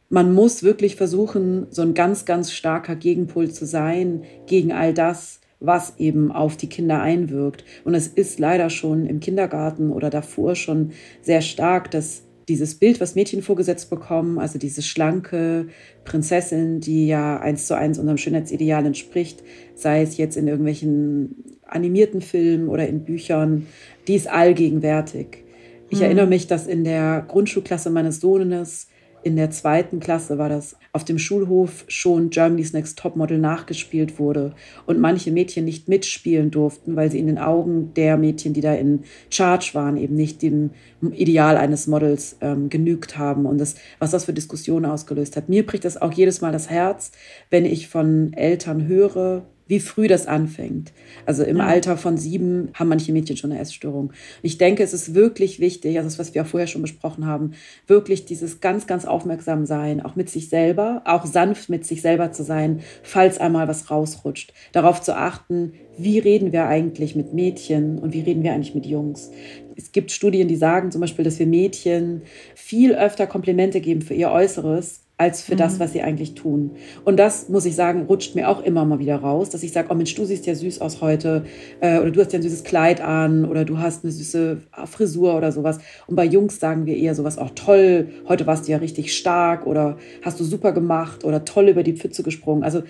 [0.09, 5.39] Man muss wirklich versuchen, so ein ganz, ganz starker Gegenpol zu sein gegen all das,
[5.65, 7.63] was eben auf die Kinder einwirkt.
[7.83, 13.01] Und es ist leider schon im Kindergarten oder davor schon sehr stark, dass dieses Bild,
[13.01, 15.67] was Mädchen vorgesetzt bekommen, also diese schlanke
[16.03, 22.21] Prinzessin, die ja eins zu eins unserem Schönheitsideal entspricht, sei es jetzt in irgendwelchen animierten
[22.21, 23.65] Filmen oder in Büchern,
[24.07, 25.43] die ist allgegenwärtig.
[25.89, 26.05] Ich mhm.
[26.05, 28.87] erinnere mich, dass in der Grundschulklasse meines Sohnes
[29.25, 34.53] in der zweiten Klasse war das, auf dem Schulhof schon Germany's Next Topmodel nachgespielt wurde
[34.85, 38.75] und manche Mädchen nicht mitspielen durften, weil sie in den Augen der Mädchen, die da
[38.75, 38.99] in
[39.31, 40.69] Charge waren, eben nicht dem
[41.01, 45.49] Ideal eines Models ähm, genügt haben und das, was das für Diskussionen ausgelöst hat.
[45.49, 47.11] Mir bricht das auch jedes Mal das Herz,
[47.49, 50.93] wenn ich von Eltern höre, wie früh das anfängt.
[51.25, 51.65] Also im ja.
[51.65, 54.13] Alter von sieben haben manche Mädchen schon eine Essstörung.
[54.41, 57.53] Ich denke, es ist wirklich wichtig, also das, was wir auch vorher schon besprochen haben,
[57.87, 62.31] wirklich dieses ganz, ganz aufmerksam sein, auch mit sich selber, auch sanft mit sich selber
[62.31, 64.53] zu sein, falls einmal was rausrutscht.
[64.71, 68.85] Darauf zu achten, wie reden wir eigentlich mit Mädchen und wie reden wir eigentlich mit
[68.85, 69.31] Jungs.
[69.75, 72.21] Es gibt Studien, die sagen zum Beispiel, dass wir Mädchen
[72.53, 75.59] viel öfter Komplimente geben für ihr Äußeres als für mhm.
[75.59, 76.71] das, was sie eigentlich tun.
[77.05, 79.87] Und das, muss ich sagen, rutscht mir auch immer mal wieder raus, dass ich sage,
[79.91, 81.45] oh Mensch, du siehst ja süß aus heute
[81.79, 85.35] äh, oder du hast ja ein süßes Kleid an oder du hast eine süße Frisur
[85.37, 85.79] oder sowas.
[86.07, 89.15] Und bei Jungs sagen wir eher sowas, auch oh, toll, heute warst du ja richtig
[89.15, 92.63] stark oder hast du super gemacht oder toll über die Pfütze gesprungen.
[92.63, 92.83] Also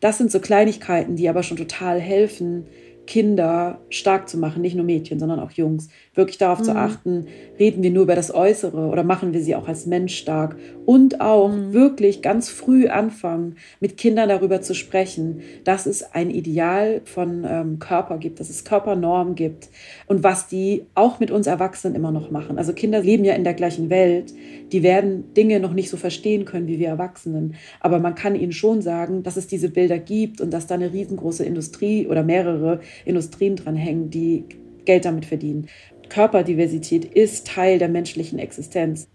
[0.00, 2.66] das sind so Kleinigkeiten, die aber schon total helfen,
[3.06, 6.64] Kinder stark zu machen, nicht nur Mädchen, sondern auch Jungs, wirklich darauf mhm.
[6.64, 7.26] zu achten,
[7.58, 11.20] reden wir nur über das Äußere oder machen wir sie auch als Mensch stark und
[11.20, 11.72] auch mhm.
[11.72, 17.78] wirklich ganz früh anfangen, mit Kindern darüber zu sprechen, dass es ein Ideal von ähm,
[17.78, 19.68] Körper gibt, dass es Körpernormen gibt
[20.06, 22.58] und was die auch mit uns Erwachsenen immer noch machen.
[22.58, 24.32] Also Kinder leben ja in der gleichen Welt,
[24.72, 28.52] die werden Dinge noch nicht so verstehen können wie wir Erwachsenen, aber man kann ihnen
[28.52, 32.80] schon sagen, dass es diese Bilder gibt und dass da eine riesengroße Industrie oder mehrere
[33.04, 34.44] Industrien dran hängen, die
[34.84, 35.68] Geld damit verdienen.
[36.08, 39.08] Körperdiversität ist Teil der menschlichen Existenz.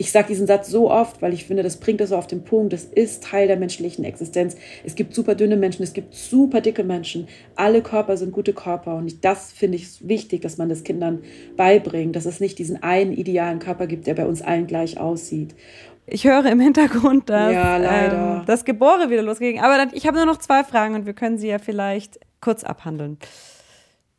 [0.00, 2.44] Ich sage diesen Satz so oft, weil ich finde, das bringt es so auf den
[2.44, 2.72] Punkt.
[2.72, 4.56] Das ist Teil der menschlichen Existenz.
[4.84, 7.26] Es gibt super dünne Menschen, es gibt super dicke Menschen.
[7.56, 8.94] Alle Körper sind gute Körper.
[8.94, 11.22] Und das finde ich wichtig, dass man das Kindern
[11.56, 15.56] beibringt, dass es nicht diesen einen idealen Körper gibt, der bei uns allen gleich aussieht.
[16.06, 19.58] Ich höre im Hintergrund, dass ja, ähm, das Gebore wieder losging.
[19.58, 23.18] Aber ich habe nur noch zwei Fragen und wir können sie ja vielleicht kurz abhandeln.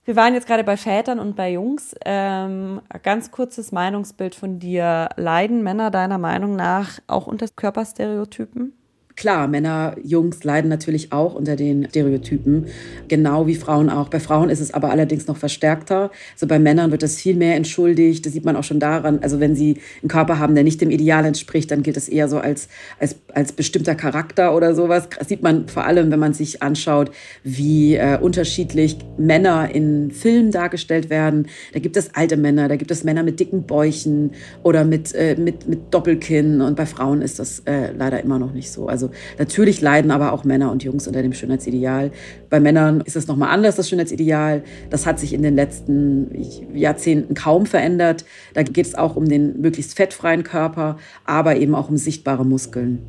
[0.05, 1.95] Wir waren jetzt gerade bei Vätern und bei Jungs.
[2.03, 5.09] Ähm, ganz kurzes Meinungsbild von dir.
[5.17, 8.78] Leiden Männer deiner Meinung nach auch unter Körperstereotypen?
[9.19, 12.67] Klar, Männer, Jungs leiden natürlich auch unter den Stereotypen,
[13.09, 14.07] genau wie Frauen auch.
[14.07, 16.09] Bei Frauen ist es aber allerdings noch verstärkter.
[16.35, 18.25] Also bei Männern wird das viel mehr entschuldigt.
[18.25, 19.19] Das sieht man auch schon daran.
[19.21, 22.29] Also wenn sie einen Körper haben, der nicht dem Ideal entspricht, dann gilt das eher
[22.29, 25.09] so als, als, als bestimmter Charakter oder sowas.
[25.19, 27.11] Das sieht man vor allem, wenn man sich anschaut,
[27.43, 31.47] wie äh, unterschiedlich Männer in Filmen dargestellt werden.
[31.73, 34.31] Da gibt es alte Männer, da gibt es Männer mit dicken Bäuchen
[34.63, 36.61] oder mit, äh, mit, mit Doppelkinn.
[36.61, 38.87] Und bei Frauen ist das äh, leider immer noch nicht so.
[38.87, 42.11] Also Natürlich leiden aber auch Männer und Jungs unter dem Schönheitsideal.
[42.49, 44.63] Bei Männern ist es nochmal anders, das Schönheitsideal.
[44.89, 46.31] Das hat sich in den letzten
[46.73, 48.25] Jahrzehnten kaum verändert.
[48.53, 53.05] Da geht es auch um den möglichst fettfreien Körper, aber eben auch um sichtbare Muskeln.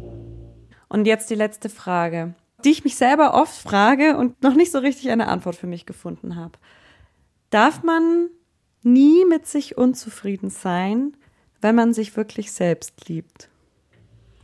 [0.88, 2.34] Und jetzt die letzte Frage,
[2.64, 5.86] die ich mich selber oft frage und noch nicht so richtig eine Antwort für mich
[5.86, 6.58] gefunden habe.
[7.50, 8.28] Darf man
[8.82, 11.16] nie mit sich unzufrieden sein,
[11.60, 13.48] wenn man sich wirklich selbst liebt?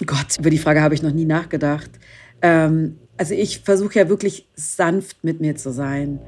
[0.05, 1.91] Gott, über die Frage habe ich noch nie nachgedacht.
[2.43, 6.21] Ähm, also ich versuche ja wirklich sanft mit mir zu sein.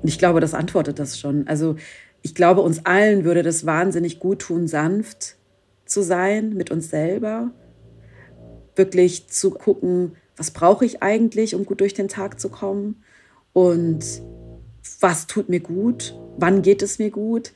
[0.00, 1.48] Und ich glaube, das antwortet das schon.
[1.48, 1.76] Also
[2.22, 5.36] ich glaube, uns allen würde das wahnsinnig gut tun, sanft
[5.84, 7.50] zu sein mit uns selber.
[8.76, 13.02] Wirklich zu gucken, was brauche ich eigentlich, um gut durch den Tag zu kommen?
[13.52, 14.04] Und
[15.00, 16.14] was tut mir gut?
[16.36, 17.52] Wann geht es mir gut?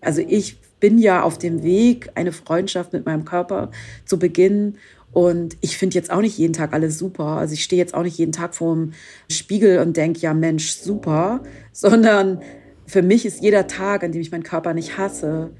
[0.00, 3.70] Also ich bin ja auf dem Weg, eine Freundschaft mit meinem Körper
[4.04, 4.78] zu beginnen.
[5.12, 7.24] Und ich finde jetzt auch nicht jeden Tag alles super.
[7.24, 8.92] Also ich stehe jetzt auch nicht jeden Tag vor dem
[9.30, 11.42] Spiegel und denke, ja Mensch, super.
[11.72, 12.42] Sondern
[12.86, 15.50] für mich ist jeder Tag, an dem ich meinen Körper nicht hasse,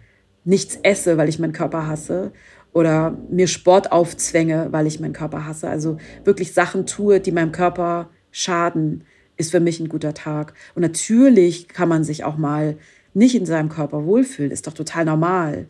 [0.45, 2.33] nichts esse, weil ich meinen Körper hasse
[2.73, 5.69] oder mir Sport aufzwänge, weil ich meinen Körper hasse.
[5.69, 9.05] Also wirklich Sachen tue, die meinem Körper schaden,
[9.39, 10.53] ist für mich ein guter Tag.
[10.75, 12.77] Und natürlich kann man sich auch mal
[13.17, 15.67] nicht in seinem Körper wohlfühlen, ist doch total normal.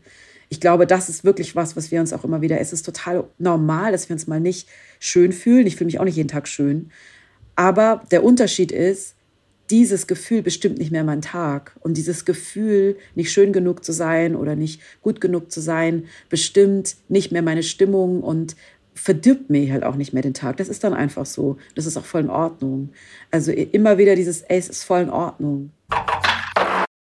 [0.49, 3.25] Ich glaube, das ist wirklich was, was wir uns auch immer wieder, es ist total
[3.39, 4.69] normal, dass wir uns mal nicht
[4.99, 5.67] schön fühlen.
[5.67, 6.91] Ich fühle mich auch nicht jeden Tag schön.
[7.55, 9.15] Aber der Unterschied ist,
[9.71, 11.77] dieses Gefühl bestimmt nicht mehr meinen Tag.
[11.81, 16.97] Und dieses Gefühl, nicht schön genug zu sein oder nicht gut genug zu sein, bestimmt
[17.09, 18.57] nicht mehr meine Stimmung und
[18.95, 20.57] verdirbt mir halt auch nicht mehr den Tag.
[20.57, 21.59] Das ist dann einfach so.
[21.75, 22.91] Das ist auch voll in Ordnung.
[23.31, 25.71] Also immer wieder dieses, es ist voll in Ordnung.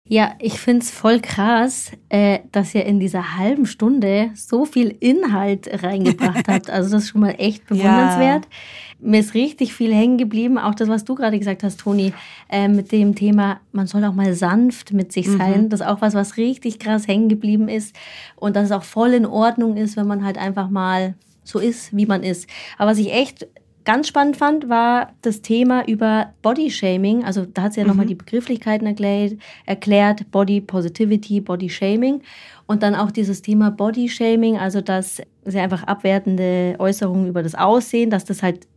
[0.10, 4.96] Ja, ich finde es voll krass, äh, dass ihr in dieser halben Stunde so viel
[5.00, 6.70] Inhalt reingebracht habt.
[6.74, 8.46] Also das ist schon mal echt bewundernswert.
[8.46, 8.52] Ja.
[9.00, 12.14] Mir ist richtig viel hängen geblieben, auch das, was du gerade gesagt hast, Toni,
[12.50, 15.64] äh, mit dem Thema, man soll auch mal sanft mit sich sein.
[15.64, 15.70] Mhm.
[15.70, 17.96] Das ist auch was, was richtig krass hängen geblieben ist.
[18.36, 21.96] Und dass es auch voll in Ordnung ist, wenn man halt einfach mal so ist,
[21.96, 22.48] wie man ist.
[22.78, 23.48] Aber was ich echt
[23.86, 27.24] ganz spannend fand, war das Thema über Body Shaming.
[27.24, 27.90] Also da hat sie ja mhm.
[27.90, 32.22] nochmal die Begrifflichkeiten erklärt, erklärt, Body Positivity, Body Shaming.
[32.66, 37.56] Und dann auch dieses Thema Body Shaming, also dass sie einfach abwertende Äußerungen über das
[37.56, 38.68] Aussehen, dass das halt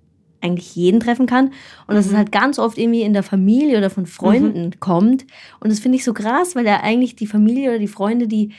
[0.41, 1.53] eigentlich jeden treffen kann
[1.87, 2.19] und dass es mhm.
[2.19, 4.81] halt ganz oft irgendwie in der Familie oder von Freunden mhm.
[4.81, 5.27] kommt.
[5.61, 8.53] Und das finde ich so krass, weil ja eigentlich die Familie oder die Freunde, die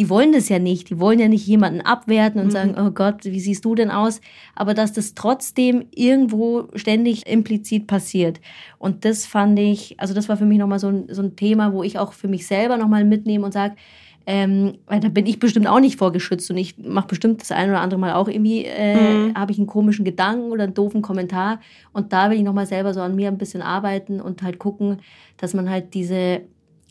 [0.00, 0.88] die wollen das ja nicht.
[0.88, 2.52] Die wollen ja nicht jemanden abwerten und mhm.
[2.52, 4.22] sagen, oh Gott, wie siehst du denn aus?
[4.54, 8.40] Aber dass das trotzdem irgendwo ständig implizit passiert.
[8.78, 11.74] Und das fand ich, also das war für mich nochmal so ein, so ein Thema,
[11.74, 13.76] wo ich auch für mich selber nochmal mitnehme und sage,
[14.24, 17.72] ähm, weil da bin ich bestimmt auch nicht vorgeschützt und ich mache bestimmt das eine
[17.72, 19.34] oder andere Mal auch irgendwie, äh, mhm.
[19.34, 21.60] habe ich einen komischen Gedanken oder einen doofen Kommentar
[21.92, 25.00] und da will ich nochmal selber so an mir ein bisschen arbeiten und halt gucken,
[25.36, 26.42] dass man halt diese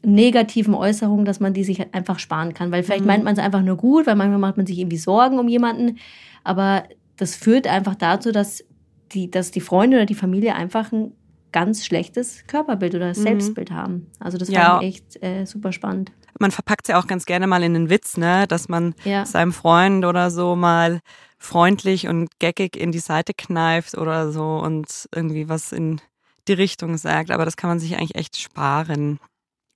[0.04, 2.72] negativen Äußerungen, dass man die sich halt einfach sparen kann.
[2.72, 3.08] Weil vielleicht mhm.
[3.08, 5.98] meint man es einfach nur gut, weil manchmal macht man sich irgendwie Sorgen um jemanden.
[6.44, 6.84] Aber
[7.18, 8.64] das führt einfach dazu, dass
[9.12, 11.14] die, dass die Freunde oder die Familie einfach ein
[11.52, 13.14] ganz schlechtes Körperbild oder mhm.
[13.16, 14.08] Selbstbild haben.
[14.20, 14.72] Also das ja.
[14.72, 16.12] fand ich echt äh, super spannend.
[16.40, 18.46] Man verpackt es ja auch ganz gerne mal in den Witz, ne?
[18.48, 19.26] dass man ja.
[19.26, 21.00] seinem Freund oder so mal
[21.38, 26.00] freundlich und geckig in die Seite kneift oder so und irgendwie was in
[26.48, 27.32] die Richtung sagt.
[27.32, 29.20] Aber das kann man sich eigentlich echt sparen.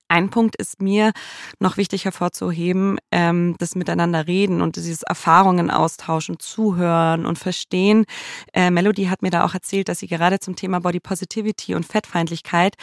[0.08, 1.12] Ein Punkt ist mir
[1.58, 8.04] noch wichtig hervorzuheben, ähm, das Miteinander reden und dieses Erfahrungen austauschen, zuhören und verstehen.
[8.52, 11.86] Äh, Melody hat mir da auch erzählt, dass sie gerade zum Thema Body Positivity und
[11.86, 12.74] Fettfeindlichkeit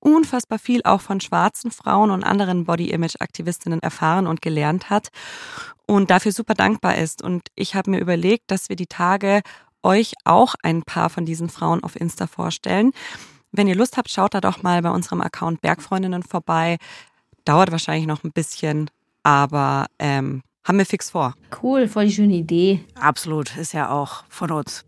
[0.00, 5.08] unfassbar viel auch von schwarzen Frauen und anderen Body-Image-Aktivistinnen erfahren und gelernt hat
[5.86, 7.22] und dafür super dankbar ist.
[7.22, 9.42] Und ich habe mir überlegt, dass wir die Tage
[9.82, 12.92] euch auch ein paar von diesen Frauen auf Insta vorstellen.
[13.52, 16.78] Wenn ihr Lust habt, schaut da doch mal bei unserem Account Bergfreundinnen vorbei.
[17.44, 18.90] Dauert wahrscheinlich noch ein bisschen,
[19.22, 21.34] aber ähm, haben wir fix vor.
[21.60, 22.84] Cool, voll die schöne Idee.
[22.94, 24.84] Absolut, ist ja auch von uns.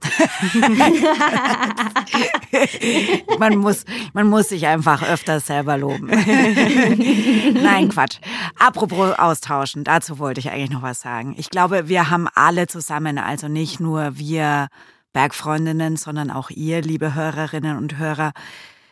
[3.39, 6.07] man, muss, man muss sich einfach öfters selber loben.
[6.07, 8.21] Nein, Quatsch.
[8.59, 11.35] Apropos austauschen, dazu wollte ich eigentlich noch was sagen.
[11.37, 14.69] Ich glaube, wir haben alle zusammen, also nicht nur wir
[15.15, 18.33] Bergfreundinnen, sondern auch ihr, liebe Hörerinnen und Hörer.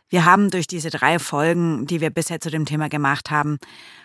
[0.09, 3.59] Wir haben durch diese drei Folgen, die wir bisher zu dem Thema gemacht haben,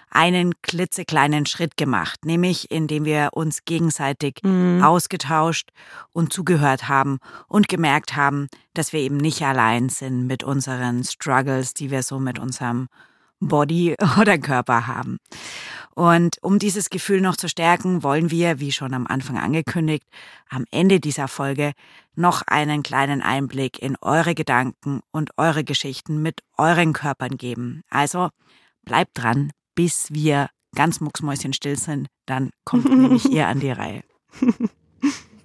[0.09, 4.81] einen klitzekleinen Schritt gemacht, nämlich indem wir uns gegenseitig mhm.
[4.83, 5.69] ausgetauscht
[6.13, 11.73] und zugehört haben und gemerkt haben, dass wir eben nicht allein sind mit unseren Struggles,
[11.73, 12.87] die wir so mit unserem
[13.39, 15.17] Body oder Körper haben.
[15.93, 20.05] Und um dieses Gefühl noch zu stärken, wollen wir, wie schon am Anfang angekündigt,
[20.49, 21.73] am Ende dieser Folge
[22.17, 27.81] noch einen kleinen Einblick in eure Gedanken und eure Geschichten mit euren Körpern geben.
[27.89, 28.29] Also
[28.83, 34.03] bleibt dran, bis wir ganz mucksmäuschenstill sind, dann kommt nämlich ihr an die Reihe.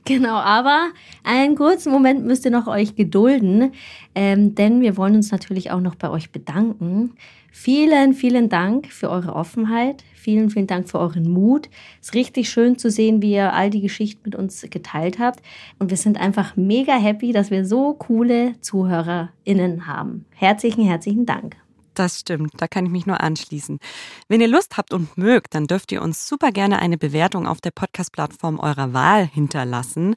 [0.05, 0.91] Genau, aber
[1.23, 3.73] einen kurzen Moment müsst ihr noch euch gedulden,
[4.17, 7.15] ähm, denn wir wollen uns natürlich auch noch bei euch bedanken.
[7.53, 10.03] Vielen, vielen Dank für eure Offenheit.
[10.23, 11.69] Vielen, vielen Dank für euren Mut.
[12.01, 15.43] Es ist richtig schön zu sehen, wie ihr all die Geschichten mit uns geteilt habt.
[15.81, 20.25] Und wir sind einfach mega happy, dass wir so coole ZuhörerInnen haben.
[20.31, 21.57] Herzlichen, herzlichen Dank.
[21.95, 23.81] Das stimmt, da kann ich mich nur anschließen.
[24.29, 27.61] Wenn ihr Lust habt und mögt, dann dürft ihr uns super gerne eine Bewertung auf
[27.61, 30.15] der Podcast-Plattform eurer Wahl hinterlassen.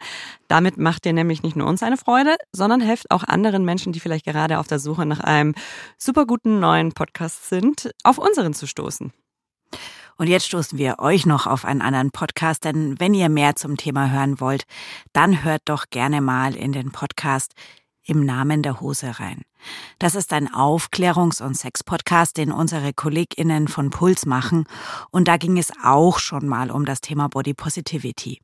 [0.47, 3.99] Damit macht ihr nämlich nicht nur uns eine Freude, sondern helft auch anderen Menschen, die
[3.99, 5.55] vielleicht gerade auf der Suche nach einem
[5.97, 9.11] super guten neuen Podcast sind, auf unseren zu stoßen.
[10.17, 13.77] Und jetzt stoßen wir euch noch auf einen anderen Podcast, denn wenn ihr mehr zum
[13.77, 14.63] Thema hören wollt,
[15.13, 17.53] dann hört doch gerne mal in den Podcast
[18.05, 19.41] im Namen der Hose rein.
[19.99, 24.65] Das ist ein Aufklärungs- und Sex-Podcast, den unsere KollegInnen von Puls machen.
[25.09, 28.41] Und da ging es auch schon mal um das Thema Body Positivity.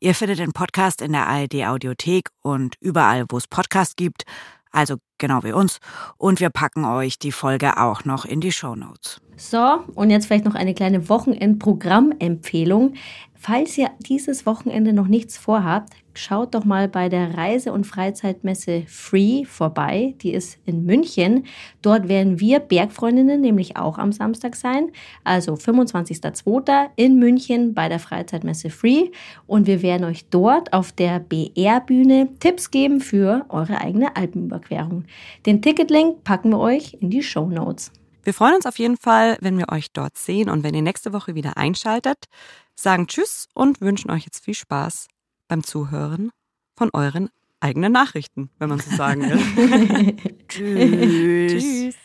[0.00, 4.24] Ihr findet den Podcast in der ARD Audiothek und überall, wo es Podcast gibt.
[4.70, 5.78] Also genau wie uns.
[6.16, 9.20] Und wir packen euch die Folge auch noch in die Show Notes.
[9.36, 12.94] So, und jetzt vielleicht noch eine kleine Wochenendprogrammempfehlung.
[13.40, 18.82] Falls ihr dieses Wochenende noch nichts vorhabt, schaut doch mal bei der Reise- und Freizeitmesse
[18.88, 20.16] Free vorbei.
[20.22, 21.44] Die ist in München.
[21.80, 24.90] Dort werden wir Bergfreundinnen nämlich auch am Samstag sein.
[25.22, 26.88] Also 25.02.
[26.96, 29.10] in München bei der Freizeitmesse Free.
[29.46, 35.04] Und wir werden euch dort auf der BR-Bühne Tipps geben für eure eigene Alpenüberquerung.
[35.46, 37.92] Den Ticketlink packen wir euch in die Show Notes.
[38.28, 41.14] Wir freuen uns auf jeden Fall, wenn wir euch dort sehen und wenn ihr nächste
[41.14, 42.26] Woche wieder einschaltet,
[42.74, 45.08] sagen Tschüss und wünschen euch jetzt viel Spaß
[45.48, 46.30] beim Zuhören
[46.76, 50.14] von euren eigenen Nachrichten, wenn man so sagen will.
[50.48, 51.62] Tschüss.
[51.62, 51.96] Tschüss.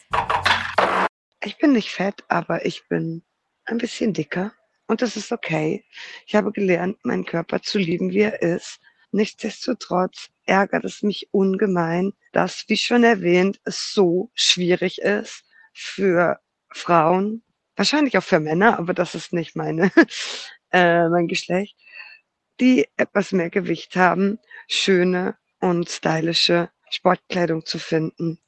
[1.44, 3.22] Ich bin nicht fett, aber ich bin
[3.66, 4.54] ein bisschen dicker
[4.88, 5.84] und das ist okay.
[6.26, 8.80] Ich habe gelernt, meinen Körper zu lieben, wie er ist.
[9.12, 15.44] Nichtsdestotrotz ärgert es mich ungemein, dass, wie schon erwähnt, es so schwierig ist
[15.74, 16.40] für
[16.72, 17.44] Frauen,
[17.76, 19.92] wahrscheinlich auch für Männer, aber das ist nicht meine,
[20.72, 21.76] äh, mein Geschlecht,
[22.60, 28.40] die etwas mehr Gewicht haben, schöne und stylische Sportkleidung zu finden.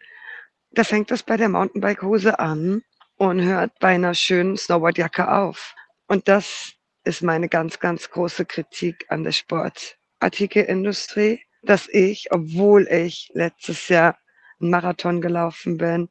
[0.71, 2.83] Da fängt das bei der Mountainbike-Hose an
[3.17, 5.73] und hört bei einer schönen Snowboardjacke auf.
[6.07, 6.73] Und das
[7.05, 14.17] ist meine ganz, ganz große Kritik an der Sportartikelindustrie, dass ich, obwohl ich letztes Jahr
[14.59, 16.09] einen Marathon gelaufen bin,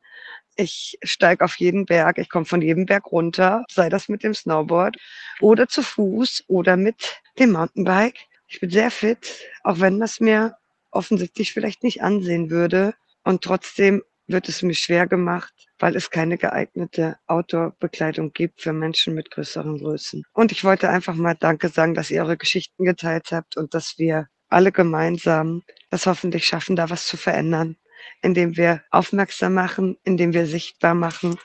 [0.56, 4.34] ich steige auf jeden Berg, ich komme von jedem Berg runter, sei das mit dem
[4.34, 4.96] Snowboard
[5.40, 8.18] oder zu Fuß oder mit dem Mountainbike.
[8.48, 10.56] Ich bin sehr fit, auch wenn das mir
[10.90, 12.94] offensichtlich vielleicht nicht ansehen würde.
[13.24, 19.14] Und trotzdem wird es mir schwer gemacht, weil es keine geeignete Outdoor-Bekleidung gibt für Menschen
[19.14, 20.24] mit größeren Größen.
[20.32, 23.98] Und ich wollte einfach mal Danke sagen, dass ihr eure Geschichten geteilt habt und dass
[23.98, 27.76] wir alle gemeinsam das hoffentlich schaffen, da was zu verändern
[28.22, 31.36] indem wir aufmerksam machen, indem wir sichtbar machen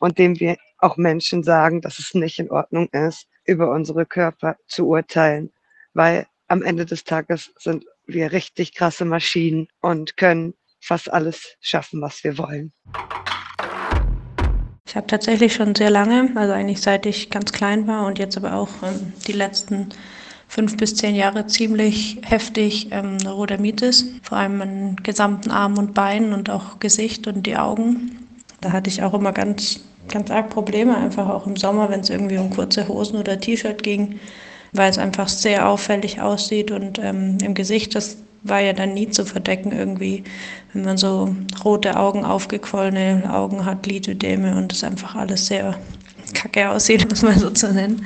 [0.00, 4.56] und indem wir auch Menschen sagen, dass es nicht in Ordnung ist, über unsere Körper
[4.66, 5.52] zu urteilen,
[5.92, 12.02] weil am Ende des Tages sind wir richtig krasse Maschinen und können fast alles schaffen,
[12.02, 12.72] was wir wollen.
[14.86, 18.36] Ich habe tatsächlich schon sehr lange, also eigentlich seit ich ganz klein war und jetzt
[18.36, 19.88] aber auch ähm, die letzten
[20.48, 26.32] fünf bis zehn Jahre ziemlich heftig ähm, Neurodermitis, vor allem an gesamten Armen und Beinen
[26.32, 28.18] und auch Gesicht und die Augen.
[28.60, 32.10] Da hatte ich auch immer ganz, ganz arg Probleme, einfach auch im Sommer, wenn es
[32.10, 34.20] irgendwie um kurze Hosen oder T-Shirt ging,
[34.72, 39.08] weil es einfach sehr auffällig aussieht und ähm, im Gesicht, das war ja dann nie
[39.08, 40.22] zu verdecken irgendwie,
[40.72, 41.34] wenn man so
[41.64, 45.74] rote Augen, aufgequollene Augen hat, Lidödeme und es einfach alles sehr
[46.34, 48.04] kacke aussieht, muss man so zu nennen.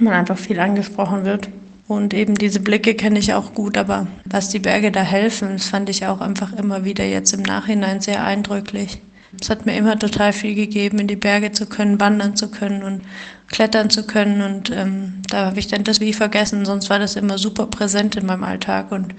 [0.00, 1.48] Man einfach viel angesprochen wird.
[1.92, 5.66] Und eben diese Blicke kenne ich auch gut, aber was die Berge da helfen, das
[5.66, 9.00] fand ich auch einfach immer wieder jetzt im Nachhinein sehr eindrücklich.
[9.40, 12.82] Es hat mir immer total viel gegeben, in die Berge zu können, wandern zu können
[12.82, 13.02] und
[13.48, 14.42] klettern zu können.
[14.42, 18.16] Und ähm, da habe ich dann das wie vergessen, sonst war das immer super präsent
[18.16, 18.92] in meinem Alltag.
[18.92, 19.14] Und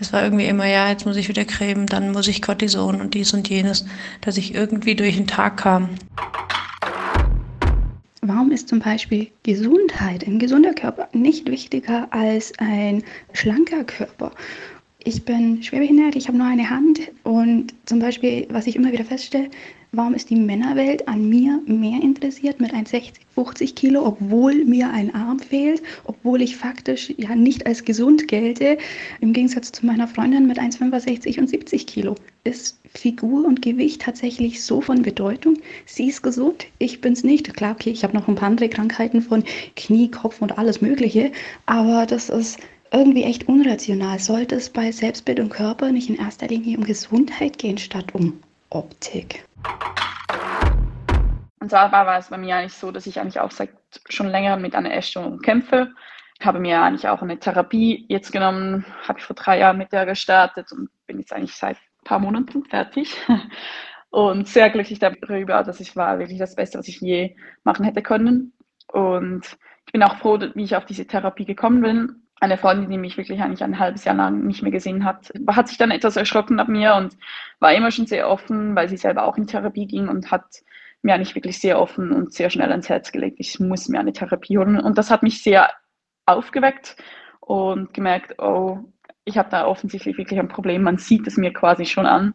[0.00, 3.14] es war irgendwie immer, ja, jetzt muss ich wieder cremen, dann muss ich Cortison und
[3.14, 3.86] dies und jenes,
[4.20, 5.90] dass ich irgendwie durch den Tag kam.
[8.26, 13.04] Warum ist zum Beispiel Gesundheit, ein gesunder Körper, nicht wichtiger als ein
[13.34, 14.30] schlanker Körper?
[15.06, 19.04] Ich bin schwerbehindert, ich habe nur eine Hand und zum Beispiel, was ich immer wieder
[19.04, 19.50] feststelle,
[19.96, 25.14] Warum ist die Männerwelt an mir mehr interessiert mit 1,60, 50 Kilo, obwohl mir ein
[25.14, 28.76] Arm fehlt, obwohl ich faktisch ja nicht als gesund gelte,
[29.20, 32.16] im Gegensatz zu meiner Freundin mit 1,65 und 70 Kilo?
[32.42, 35.58] Ist Figur und Gewicht tatsächlich so von Bedeutung?
[35.86, 37.54] Sie ist gesund, ich bin's nicht.
[37.54, 39.44] Klar, okay, ich habe noch ein paar andere Krankheiten von
[39.76, 41.30] Knie, Kopf und alles Mögliche,
[41.66, 42.58] aber das ist
[42.94, 44.18] irgendwie echt unrational.
[44.18, 48.40] Sollte es bei Selbstbild und Körper nicht in erster Linie um Gesundheit gehen statt um
[48.70, 49.44] Optik?
[51.60, 53.70] Und zwar war es bei mir eigentlich so, dass ich eigentlich auch seit
[54.08, 55.92] schon länger mit einer Essstörung kämpfe.
[56.38, 59.92] Ich habe mir eigentlich auch eine Therapie jetzt genommen, habe ich vor drei Jahren mit
[59.92, 63.16] der gestartet und bin jetzt eigentlich seit ein paar Monaten fertig.
[64.10, 67.34] Und sehr glücklich darüber, dass ich war wirklich das Beste, was ich je
[67.64, 68.52] machen hätte können.
[68.86, 72.98] Und ich bin auch froh, wie ich auf diese Therapie gekommen bin eine Freundin, die
[72.98, 76.16] mich wirklich eigentlich ein halbes Jahr lang nicht mehr gesehen hat, hat sich dann etwas
[76.16, 77.16] erschrocken ab mir und
[77.60, 80.62] war immer schon sehr offen, weil sie selber auch in Therapie ging und hat
[81.02, 84.12] mir eigentlich wirklich sehr offen und sehr schnell ans Herz gelegt, ich muss mir eine
[84.12, 84.80] Therapie holen.
[84.80, 85.70] Und das hat mich sehr
[86.26, 86.96] aufgeweckt
[87.40, 88.78] und gemerkt, oh,
[89.24, 90.82] ich habe da offensichtlich wirklich ein Problem.
[90.82, 92.34] Man sieht es mir quasi schon an.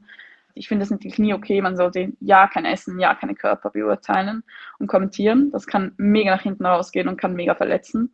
[0.53, 1.62] Ich finde es natürlich nie okay.
[1.62, 4.43] Man sollte ja kein Essen, ja keine Körper beurteilen
[4.78, 5.51] und kommentieren.
[5.51, 8.14] Das kann mega nach hinten rausgehen und kann mega verletzen.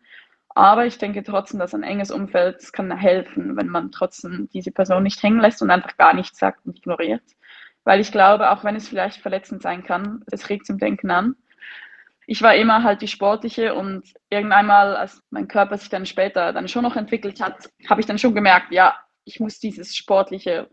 [0.56, 5.04] Aber ich denke trotzdem, dass ein enges Umfeld kann helfen, wenn man trotzdem diese Person
[5.04, 7.24] nicht hängen lässt und einfach gar nichts sagt und ignoriert.
[7.84, 11.36] Weil ich glaube, auch wenn es vielleicht verletzend sein kann, es regt zum Denken an.
[12.26, 16.54] Ich war immer halt die Sportliche und irgendwann mal, als mein Körper sich dann später
[16.54, 18.96] dann schon noch entwickelt hat, habe ich dann schon gemerkt, ja,
[19.26, 20.70] ich muss dieses sportliche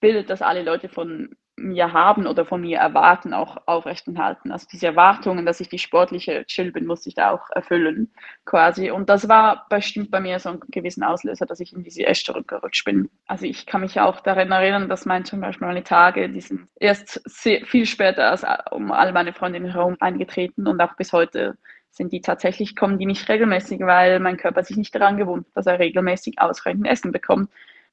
[0.00, 4.50] Bild, das alle Leute von mir haben oder von mir erwarten, auch aufrechterhalten.
[4.50, 8.12] Also diese Erwartungen, dass ich die sportliche Chill bin, muss ich da auch erfüllen,
[8.44, 8.90] quasi.
[8.90, 12.46] Und das war bestimmt bei mir so ein gewissen Auslöser, dass ich in diese Essstörung
[12.46, 13.10] gerutscht bin.
[13.26, 16.68] Also ich kann mich auch daran erinnern, dass mein zum Beispiel meine Tage, die sind
[16.76, 21.56] erst sehr, viel später als um all meine Freundinnen herum eingetreten und auch bis heute
[21.90, 25.66] sind die tatsächlich, kommen die nicht regelmäßig, weil mein Körper sich nicht daran gewohnt, dass
[25.66, 27.50] er regelmäßig ausreichend Essen bekommt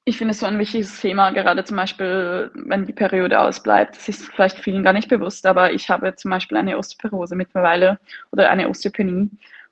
[0.08, 3.98] ich finde es so ein wichtiges Thema, gerade zum Beispiel, wenn die Periode ausbleibt.
[3.98, 8.00] Das ist vielleicht vielen gar nicht bewusst, aber ich habe zum Beispiel eine Osteoporose mittlerweile
[8.32, 9.30] oder eine Osteopenie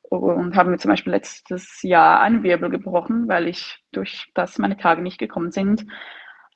[0.10, 4.76] und habe mir zum Beispiel letztes Jahr einen Wirbel gebrochen, weil ich durch das meine
[4.76, 5.86] Tage nicht gekommen sind,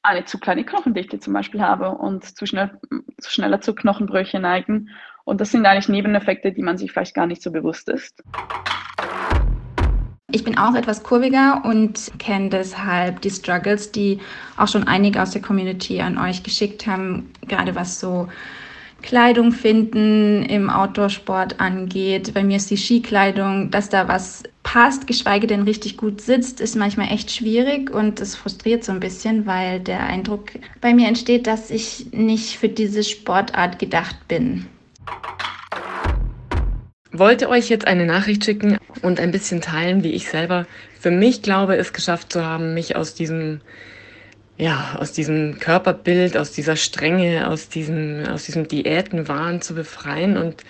[0.03, 2.77] eine zu kleine Knochendichte zum Beispiel habe und zu, schnell,
[3.17, 4.89] zu schneller zu Knochenbrüche neigen.
[5.23, 8.21] Und das sind eigentlich Nebeneffekte, die man sich vielleicht gar nicht so bewusst ist.
[10.32, 14.19] Ich bin auch etwas kurviger und kenne deshalb die Struggles, die
[14.57, 18.27] auch schon einige aus der Community an euch geschickt haben, gerade was so
[19.01, 22.34] Kleidung finden im Outdoor-Sport angeht.
[22.34, 26.75] Bei mir ist die Skikleidung, dass da was passt, geschweige denn richtig gut sitzt, ist
[26.75, 31.47] manchmal echt schwierig und es frustriert so ein bisschen, weil der Eindruck bei mir entsteht,
[31.47, 34.67] dass ich nicht für diese Sportart gedacht bin
[37.12, 40.66] wollte euch jetzt eine Nachricht schicken und ein bisschen teilen, wie ich selber
[40.99, 43.62] für mich glaube, es geschafft zu haben, mich aus diesem
[44.60, 50.36] ja, aus diesem Körperbild, aus dieser Strenge, aus diesem, aus diesem Diätenwahn zu befreien.
[50.36, 50.66] Und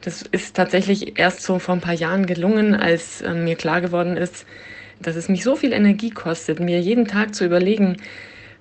[0.00, 4.16] das ist tatsächlich erst so vor ein paar Jahren gelungen, als äh, mir klar geworden
[4.16, 4.46] ist,
[4.98, 7.98] dass es mich so viel Energie kostet, mir jeden Tag zu überlegen,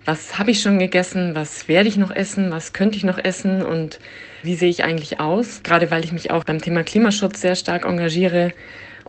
[0.03, 3.61] was habe ich schon gegessen, was werde ich noch essen, was könnte ich noch essen
[3.61, 3.99] und
[4.43, 7.85] wie sehe ich eigentlich aus, gerade weil ich mich auch beim Thema Klimaschutz sehr stark
[7.85, 8.51] engagiere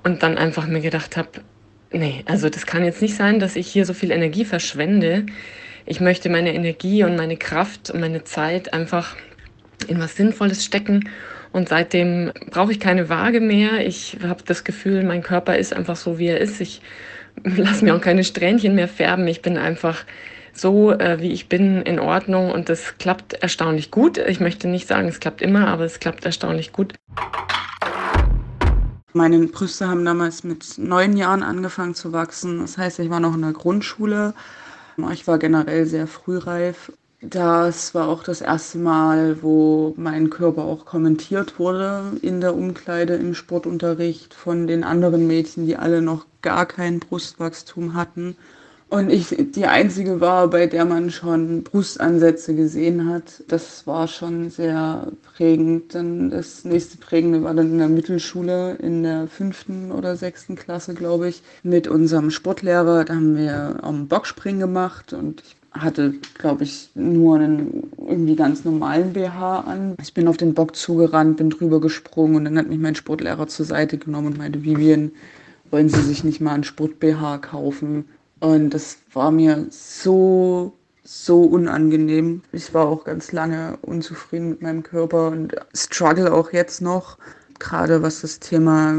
[0.03, 1.29] und dann einfach mir gedacht habe,
[1.93, 5.27] nee, also das kann jetzt nicht sein, dass ich hier so viel Energie verschwende.
[5.87, 9.17] Ich möchte meine Energie und meine Kraft und meine Zeit einfach
[9.89, 11.09] in was Sinnvolles stecken.
[11.53, 13.87] Und seitdem brauche ich keine Waage mehr.
[13.87, 16.61] Ich habe das Gefühl, mein Körper ist einfach so, wie er ist.
[16.61, 16.81] Ich
[17.45, 19.27] lasse mir auch keine Strähnchen mehr färben.
[19.29, 20.05] Ich bin einfach
[20.55, 24.19] so, äh, wie ich bin, in Ordnung und das klappt erstaunlich gut.
[24.19, 26.95] Ich möchte nicht sagen, es klappt immer, aber es klappt erstaunlich gut.
[29.13, 32.59] Meine Brüste haben damals mit neun Jahren angefangen zu wachsen.
[32.59, 34.35] Das heißt, ich war noch in der Grundschule.
[35.13, 36.91] Ich war generell sehr frühreif.
[37.21, 43.15] Das war auch das erste Mal, wo mein Körper auch kommentiert wurde in der Umkleide
[43.15, 48.37] im Sportunterricht von den anderen Mädchen, die alle noch gar kein Brustwachstum hatten.
[48.95, 53.43] Und ich die einzige war, bei der man schon Brustansätze gesehen hat.
[53.49, 55.97] Das war schon sehr prägend.
[55.97, 60.95] Dann das nächste Prägende war dann in der Mittelschule, in der fünften oder sechsten Klasse,
[60.95, 63.05] glaube ich, mit unserem Sportlehrer.
[63.05, 68.65] Da haben wir am Bockspringen gemacht und ich hatte, glaube ich, nur einen irgendwie ganz
[68.65, 69.97] normalen BH an.
[70.01, 73.49] Ich bin auf den Bock zugerannt, bin drüber gesprungen und dann hat mich mein Sportlehrer
[73.49, 75.11] zur Seite genommen und meinte, Vivian,
[75.73, 78.05] wollen Sie sich nicht mal einen Sport-BH kaufen?
[78.45, 82.43] Und das war mir so so unangenehm.
[82.53, 87.17] Ich war auch ganz lange unzufrieden mit meinem Körper und struggle auch jetzt noch.
[87.59, 88.95] Gerade was das Thema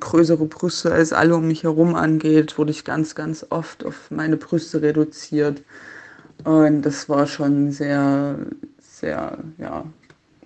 [0.00, 4.36] größere Brüste als alle um mich herum angeht, wurde ich ganz, ganz oft auf meine
[4.36, 5.62] Brüste reduziert.
[6.44, 8.36] Und das war schon sehr,
[8.80, 9.84] sehr, ja,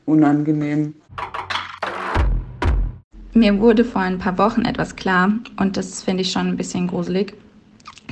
[0.06, 0.94] unangenehm.
[3.34, 6.86] Mir wurde vor ein paar Wochen etwas klar und das finde ich schon ein bisschen
[6.86, 7.34] gruselig.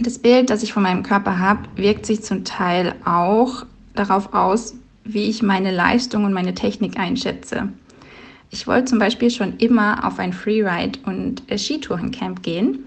[0.02, 4.74] Das Bild, das ich von meinem Körper habe, wirkt sich zum Teil auch darauf aus,
[5.04, 7.68] wie ich meine Leistung und meine Technik einschätze.
[8.48, 12.78] Ich wollte zum Beispiel schon immer auf ein Freeride und Skitourencamp gehen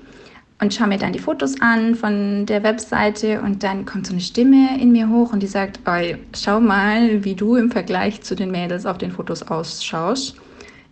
[0.59, 4.21] und schaue mir dann die Fotos an von der Webseite und dann kommt so eine
[4.21, 8.35] Stimme in mir hoch und die sagt, Oi, schau mal, wie du im Vergleich zu
[8.35, 10.35] den Mädels auf den Fotos ausschaust.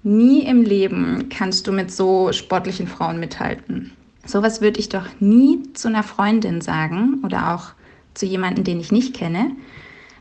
[0.04, 3.92] Nie im Leben kannst du mit so sportlichen Frauen mithalten.
[4.26, 7.72] Sowas würde ich doch nie zu einer Freundin sagen oder auch
[8.14, 9.52] zu jemandem, den ich nicht kenne.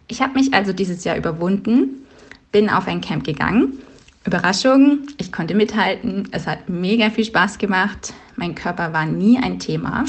[0.08, 2.06] Ich habe mich also dieses Jahr überwunden,
[2.52, 3.78] bin auf ein Camp gegangen.
[4.24, 6.28] Überraschung, ich konnte mithalten.
[6.32, 8.12] Es hat mega viel Spaß gemacht.
[8.36, 10.04] Mein Körper war nie ein Thema.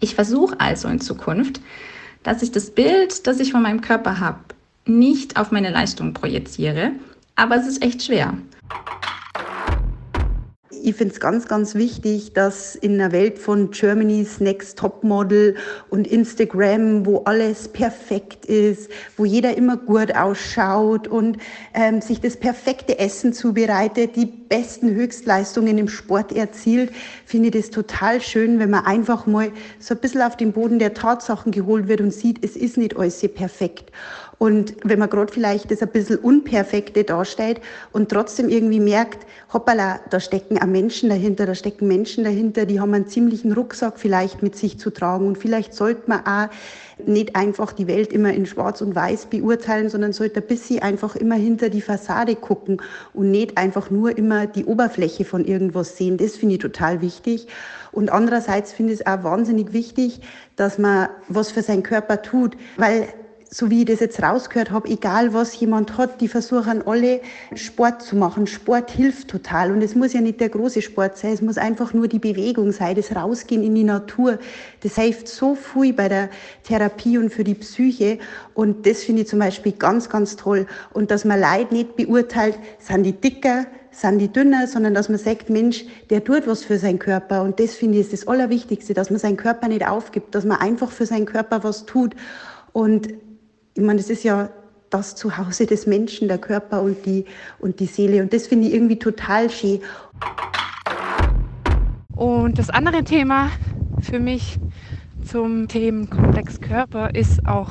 [0.00, 1.60] Ich versuche also in Zukunft,
[2.22, 4.38] dass ich das Bild, das ich von meinem Körper habe,
[4.86, 6.92] nicht auf meine Leistung projiziere.
[7.36, 8.34] Aber es ist echt schwer
[10.84, 15.56] ich finde es ganz, ganz wichtig, dass in einer Welt von Germany's Next Top Model
[15.88, 21.38] und Instagram, wo alles perfekt ist, wo jeder immer gut ausschaut und
[21.72, 26.92] ähm, sich das perfekte Essen zubereitet, die besten Höchstleistungen im Sport erzielt,
[27.24, 30.78] finde ich das total schön, wenn man einfach mal so ein bisschen auf den Boden
[30.78, 33.90] der Tatsachen geholt wird und sieht, es ist nicht alles perfekt.
[34.44, 40.00] Und wenn man gerade vielleicht das ein bisschen Unperfekte darstellt und trotzdem irgendwie merkt, hoppala,
[40.10, 44.42] da stecken auch Menschen dahinter, da stecken Menschen dahinter, die haben einen ziemlichen Rucksack vielleicht
[44.42, 45.26] mit sich zu tragen.
[45.28, 46.50] Und vielleicht sollte man auch
[47.06, 51.16] nicht einfach die Welt immer in Schwarz und Weiß beurteilen, sondern sollte ein bisschen einfach
[51.16, 52.82] immer hinter die Fassade gucken
[53.14, 56.18] und nicht einfach nur immer die Oberfläche von irgendwas sehen.
[56.18, 57.46] Das finde ich total wichtig.
[57.92, 60.20] Und andererseits finde ich es auch wahnsinnig wichtig,
[60.56, 63.08] dass man was für seinen Körper tut, weil
[63.54, 67.20] so wie ich das jetzt rausgehört habe, egal was jemand hat, die versuchen alle
[67.54, 68.48] Sport zu machen.
[68.48, 69.70] Sport hilft total.
[69.70, 72.72] Und es muss ja nicht der große Sport sein, es muss einfach nur die Bewegung
[72.72, 74.40] sein, das Rausgehen in die Natur.
[74.82, 76.30] Das hilft so viel bei der
[76.64, 78.18] Therapie und für die Psyche.
[78.54, 80.66] Und das finde ich zum Beispiel ganz, ganz toll.
[80.92, 85.18] Und dass man Leid nicht beurteilt, sind die dicker, sind die dünner, sondern dass man
[85.18, 87.42] sagt, Mensch, der tut was für seinen Körper.
[87.42, 90.58] Und das finde ich ist das Allerwichtigste, dass man seinen Körper nicht aufgibt, dass man
[90.58, 92.16] einfach für seinen Körper was tut.
[92.72, 93.06] Und
[93.74, 94.50] ich meine, das ist ja
[94.90, 97.24] das Zuhause des Menschen, der Körper und die,
[97.58, 98.22] und die Seele.
[98.22, 99.80] Und das finde ich irgendwie total schön.
[102.14, 103.50] Und das andere Thema
[104.00, 104.58] für mich
[105.24, 107.70] zum Themenkomplex Körper ist auch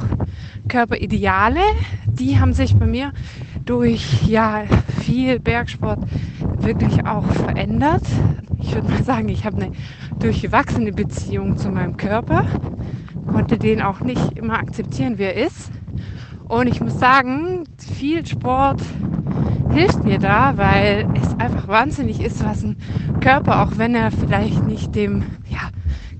[0.67, 1.61] Körperideale.
[2.07, 3.13] Die haben sich bei mir
[3.63, 4.63] durch ja,
[4.99, 5.99] viel Bergsport
[6.57, 8.03] wirklich auch verändert.
[8.59, 9.71] Ich würde mal sagen, ich habe eine
[10.19, 12.45] durchwachsene Beziehung zu meinem Körper,
[13.31, 15.71] konnte den auch nicht immer akzeptieren, wie er ist.
[16.47, 18.81] Und ich muss sagen, viel Sport
[19.73, 22.77] hilft mir da, weil es einfach wahnsinnig ist, was ein
[23.21, 25.69] Körper, auch wenn er vielleicht nicht dem ja,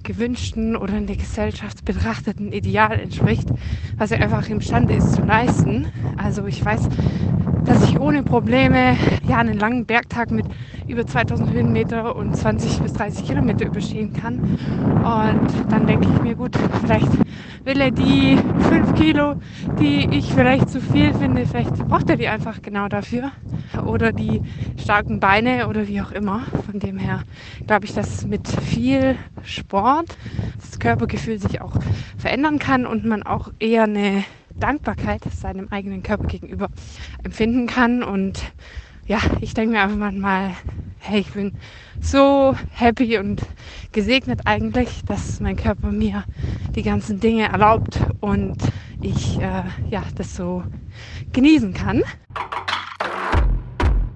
[0.04, 3.48] gewünschten oder in der Gesellschaft betrachteten Ideal entspricht,
[3.98, 5.88] was er einfach imstande ist zu leisten.
[6.18, 6.90] Also ich weiß,
[7.66, 8.98] dass ich ohne Probleme
[9.28, 10.46] ja einen langen Bergtag mit
[10.88, 14.40] über 2000 Höhenmeter und 20 bis 30 Kilometer überstehen kann.
[14.40, 17.10] Und dann denke ich mir, gut, vielleicht
[17.64, 18.38] will er die
[18.70, 19.36] 5 Kilo,
[19.80, 23.32] die ich vielleicht zu viel finde, vielleicht braucht er die einfach genau dafür.
[23.86, 24.42] Oder die
[24.78, 26.42] starken Beine oder wie auch immer.
[26.66, 27.24] Von dem her
[27.66, 29.93] glaube ich, dass mit viel Sport
[30.60, 31.74] das Körpergefühl sich auch
[32.18, 34.24] verändern kann und man auch eher eine
[34.56, 36.70] Dankbarkeit seinem eigenen Körper gegenüber
[37.24, 38.04] empfinden kann.
[38.04, 38.54] Und
[39.06, 40.52] ja, ich denke mir einfach manchmal,
[41.00, 41.54] hey, ich bin
[42.02, 43.42] so happy und
[43.92, 46.24] gesegnet eigentlich, dass mein Körper mir
[46.76, 48.58] die ganzen Dinge erlaubt und
[49.02, 50.64] ich äh, ja, das so
[51.34, 52.04] genießen kann.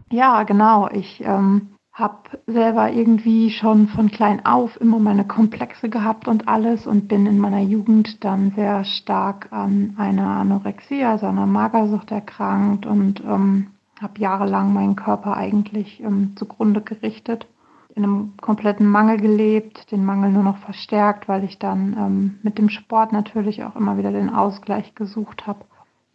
[0.09, 0.89] Ja, genau.
[0.89, 6.86] Ich ähm, habe selber irgendwie schon von klein auf immer meine Komplexe gehabt und alles
[6.86, 12.86] und bin in meiner Jugend dann sehr stark an einer Anorexie, also einer Magersucht erkrankt
[12.86, 13.68] und ähm,
[14.00, 17.48] habe jahrelang meinen Körper eigentlich ähm, zugrunde gerichtet,
[17.95, 22.60] in einem kompletten Mangel gelebt, den Mangel nur noch verstärkt, weil ich dann ähm, mit
[22.60, 25.66] dem Sport natürlich auch immer wieder den Ausgleich gesucht habe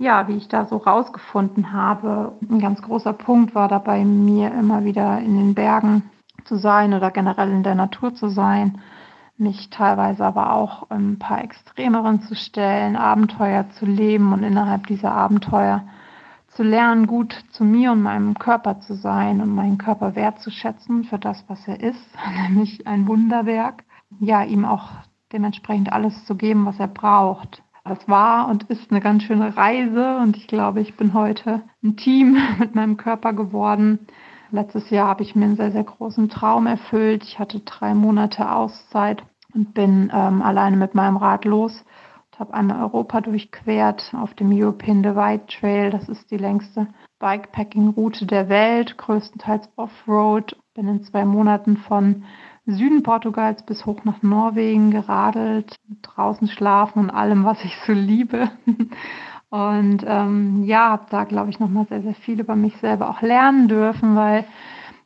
[0.03, 4.84] ja, wie ich da so rausgefunden habe, ein ganz großer Punkt war dabei mir immer
[4.84, 6.11] wieder in den Bergen
[6.44, 8.80] zu sein oder generell in der Natur zu sein,
[9.38, 15.12] mich teilweise aber auch ein paar extremeren zu stellen, Abenteuer zu leben und innerhalb dieser
[15.12, 15.84] Abenteuer
[16.48, 21.18] zu lernen, gut zu mir und meinem Körper zu sein und meinen Körper wertzuschätzen für
[21.18, 22.09] das, was er ist,
[22.48, 23.84] nämlich ein Wunderwerk.
[24.18, 24.90] Ja, ihm auch
[25.32, 27.62] dementsprechend alles zu geben, was er braucht.
[27.85, 31.97] Das war und ist eine ganz schöne Reise und ich glaube, ich bin heute ein
[31.97, 34.07] Team mit meinem Körper geworden.
[34.51, 37.24] Letztes Jahr habe ich mir einen sehr, sehr großen Traum erfüllt.
[37.24, 39.24] Ich hatte drei Monate Auszeit
[39.55, 41.85] und bin ähm, alleine mit meinem Rad los
[42.30, 45.91] und habe einmal Europa durchquert auf dem European Divide Trail.
[45.91, 46.87] Das ist die längste
[47.18, 50.57] Bikepacking-Route der Welt, größtenteils Offroad.
[50.74, 52.24] Bin in zwei Monaten von
[52.66, 58.50] Süden Portugals bis hoch nach Norwegen geradelt, draußen schlafen und allem, was ich so liebe.
[59.50, 63.20] Und ähm, ja, habe da, glaube ich, nochmal sehr, sehr viel über mich selber auch
[63.20, 64.46] lernen dürfen, weil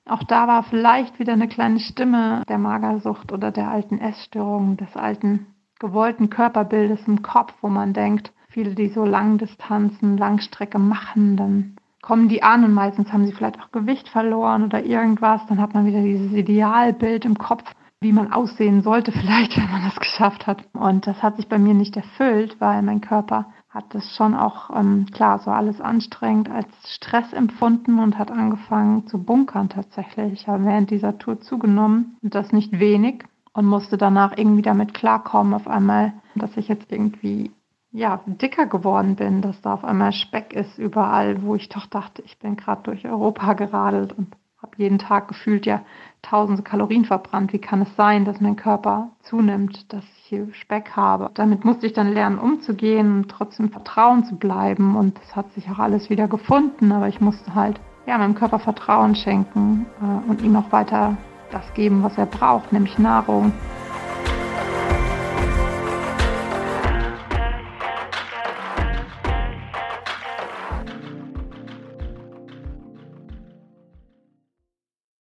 [0.09, 4.97] auch da war vielleicht wieder eine kleine Stimme der Magersucht oder der alten Essstörung, des
[4.97, 5.47] alten
[5.81, 12.29] gewollten Körperbildes im Kopf, wo man denkt, viele, die so Langdistanzen, Langstrecke machen, dann kommen
[12.29, 15.45] die an und meistens haben sie vielleicht auch Gewicht verloren oder irgendwas.
[15.49, 17.65] Dann hat man wieder dieses Idealbild im Kopf,
[18.01, 20.63] wie man aussehen sollte, vielleicht, wenn man das geschafft hat.
[20.73, 24.71] Und das hat sich bei mir nicht erfüllt, weil mein Körper hat das schon auch,
[24.75, 30.33] ähm, klar, so alles anstrengend als Stress empfunden und hat angefangen zu bunkern tatsächlich.
[30.33, 34.95] Ich habe während dieser Tour zugenommen und das nicht wenig und musste danach irgendwie damit
[34.95, 37.51] klarkommen, auf einmal, dass ich jetzt irgendwie
[37.97, 42.23] ja, dicker geworden bin, dass da auf einmal Speck ist überall, wo ich doch dachte,
[42.27, 45.81] ich bin gerade durch Europa geradelt und habe jeden Tag gefühlt ja
[46.21, 47.55] tausende Kalorien verbrannt.
[47.55, 51.31] Wie kann es sein, dass mein Körper zunimmt, dass ich hier Speck habe?
[51.33, 54.95] Damit musste ich dann lernen, umzugehen und trotzdem Vertrauen zu bleiben.
[54.95, 58.59] Und es hat sich auch alles wieder gefunden, aber ich musste halt ja, meinem Körper
[58.59, 61.17] Vertrauen schenken äh, und ihm auch weiter
[61.51, 63.53] das geben, was er braucht, nämlich Nahrung.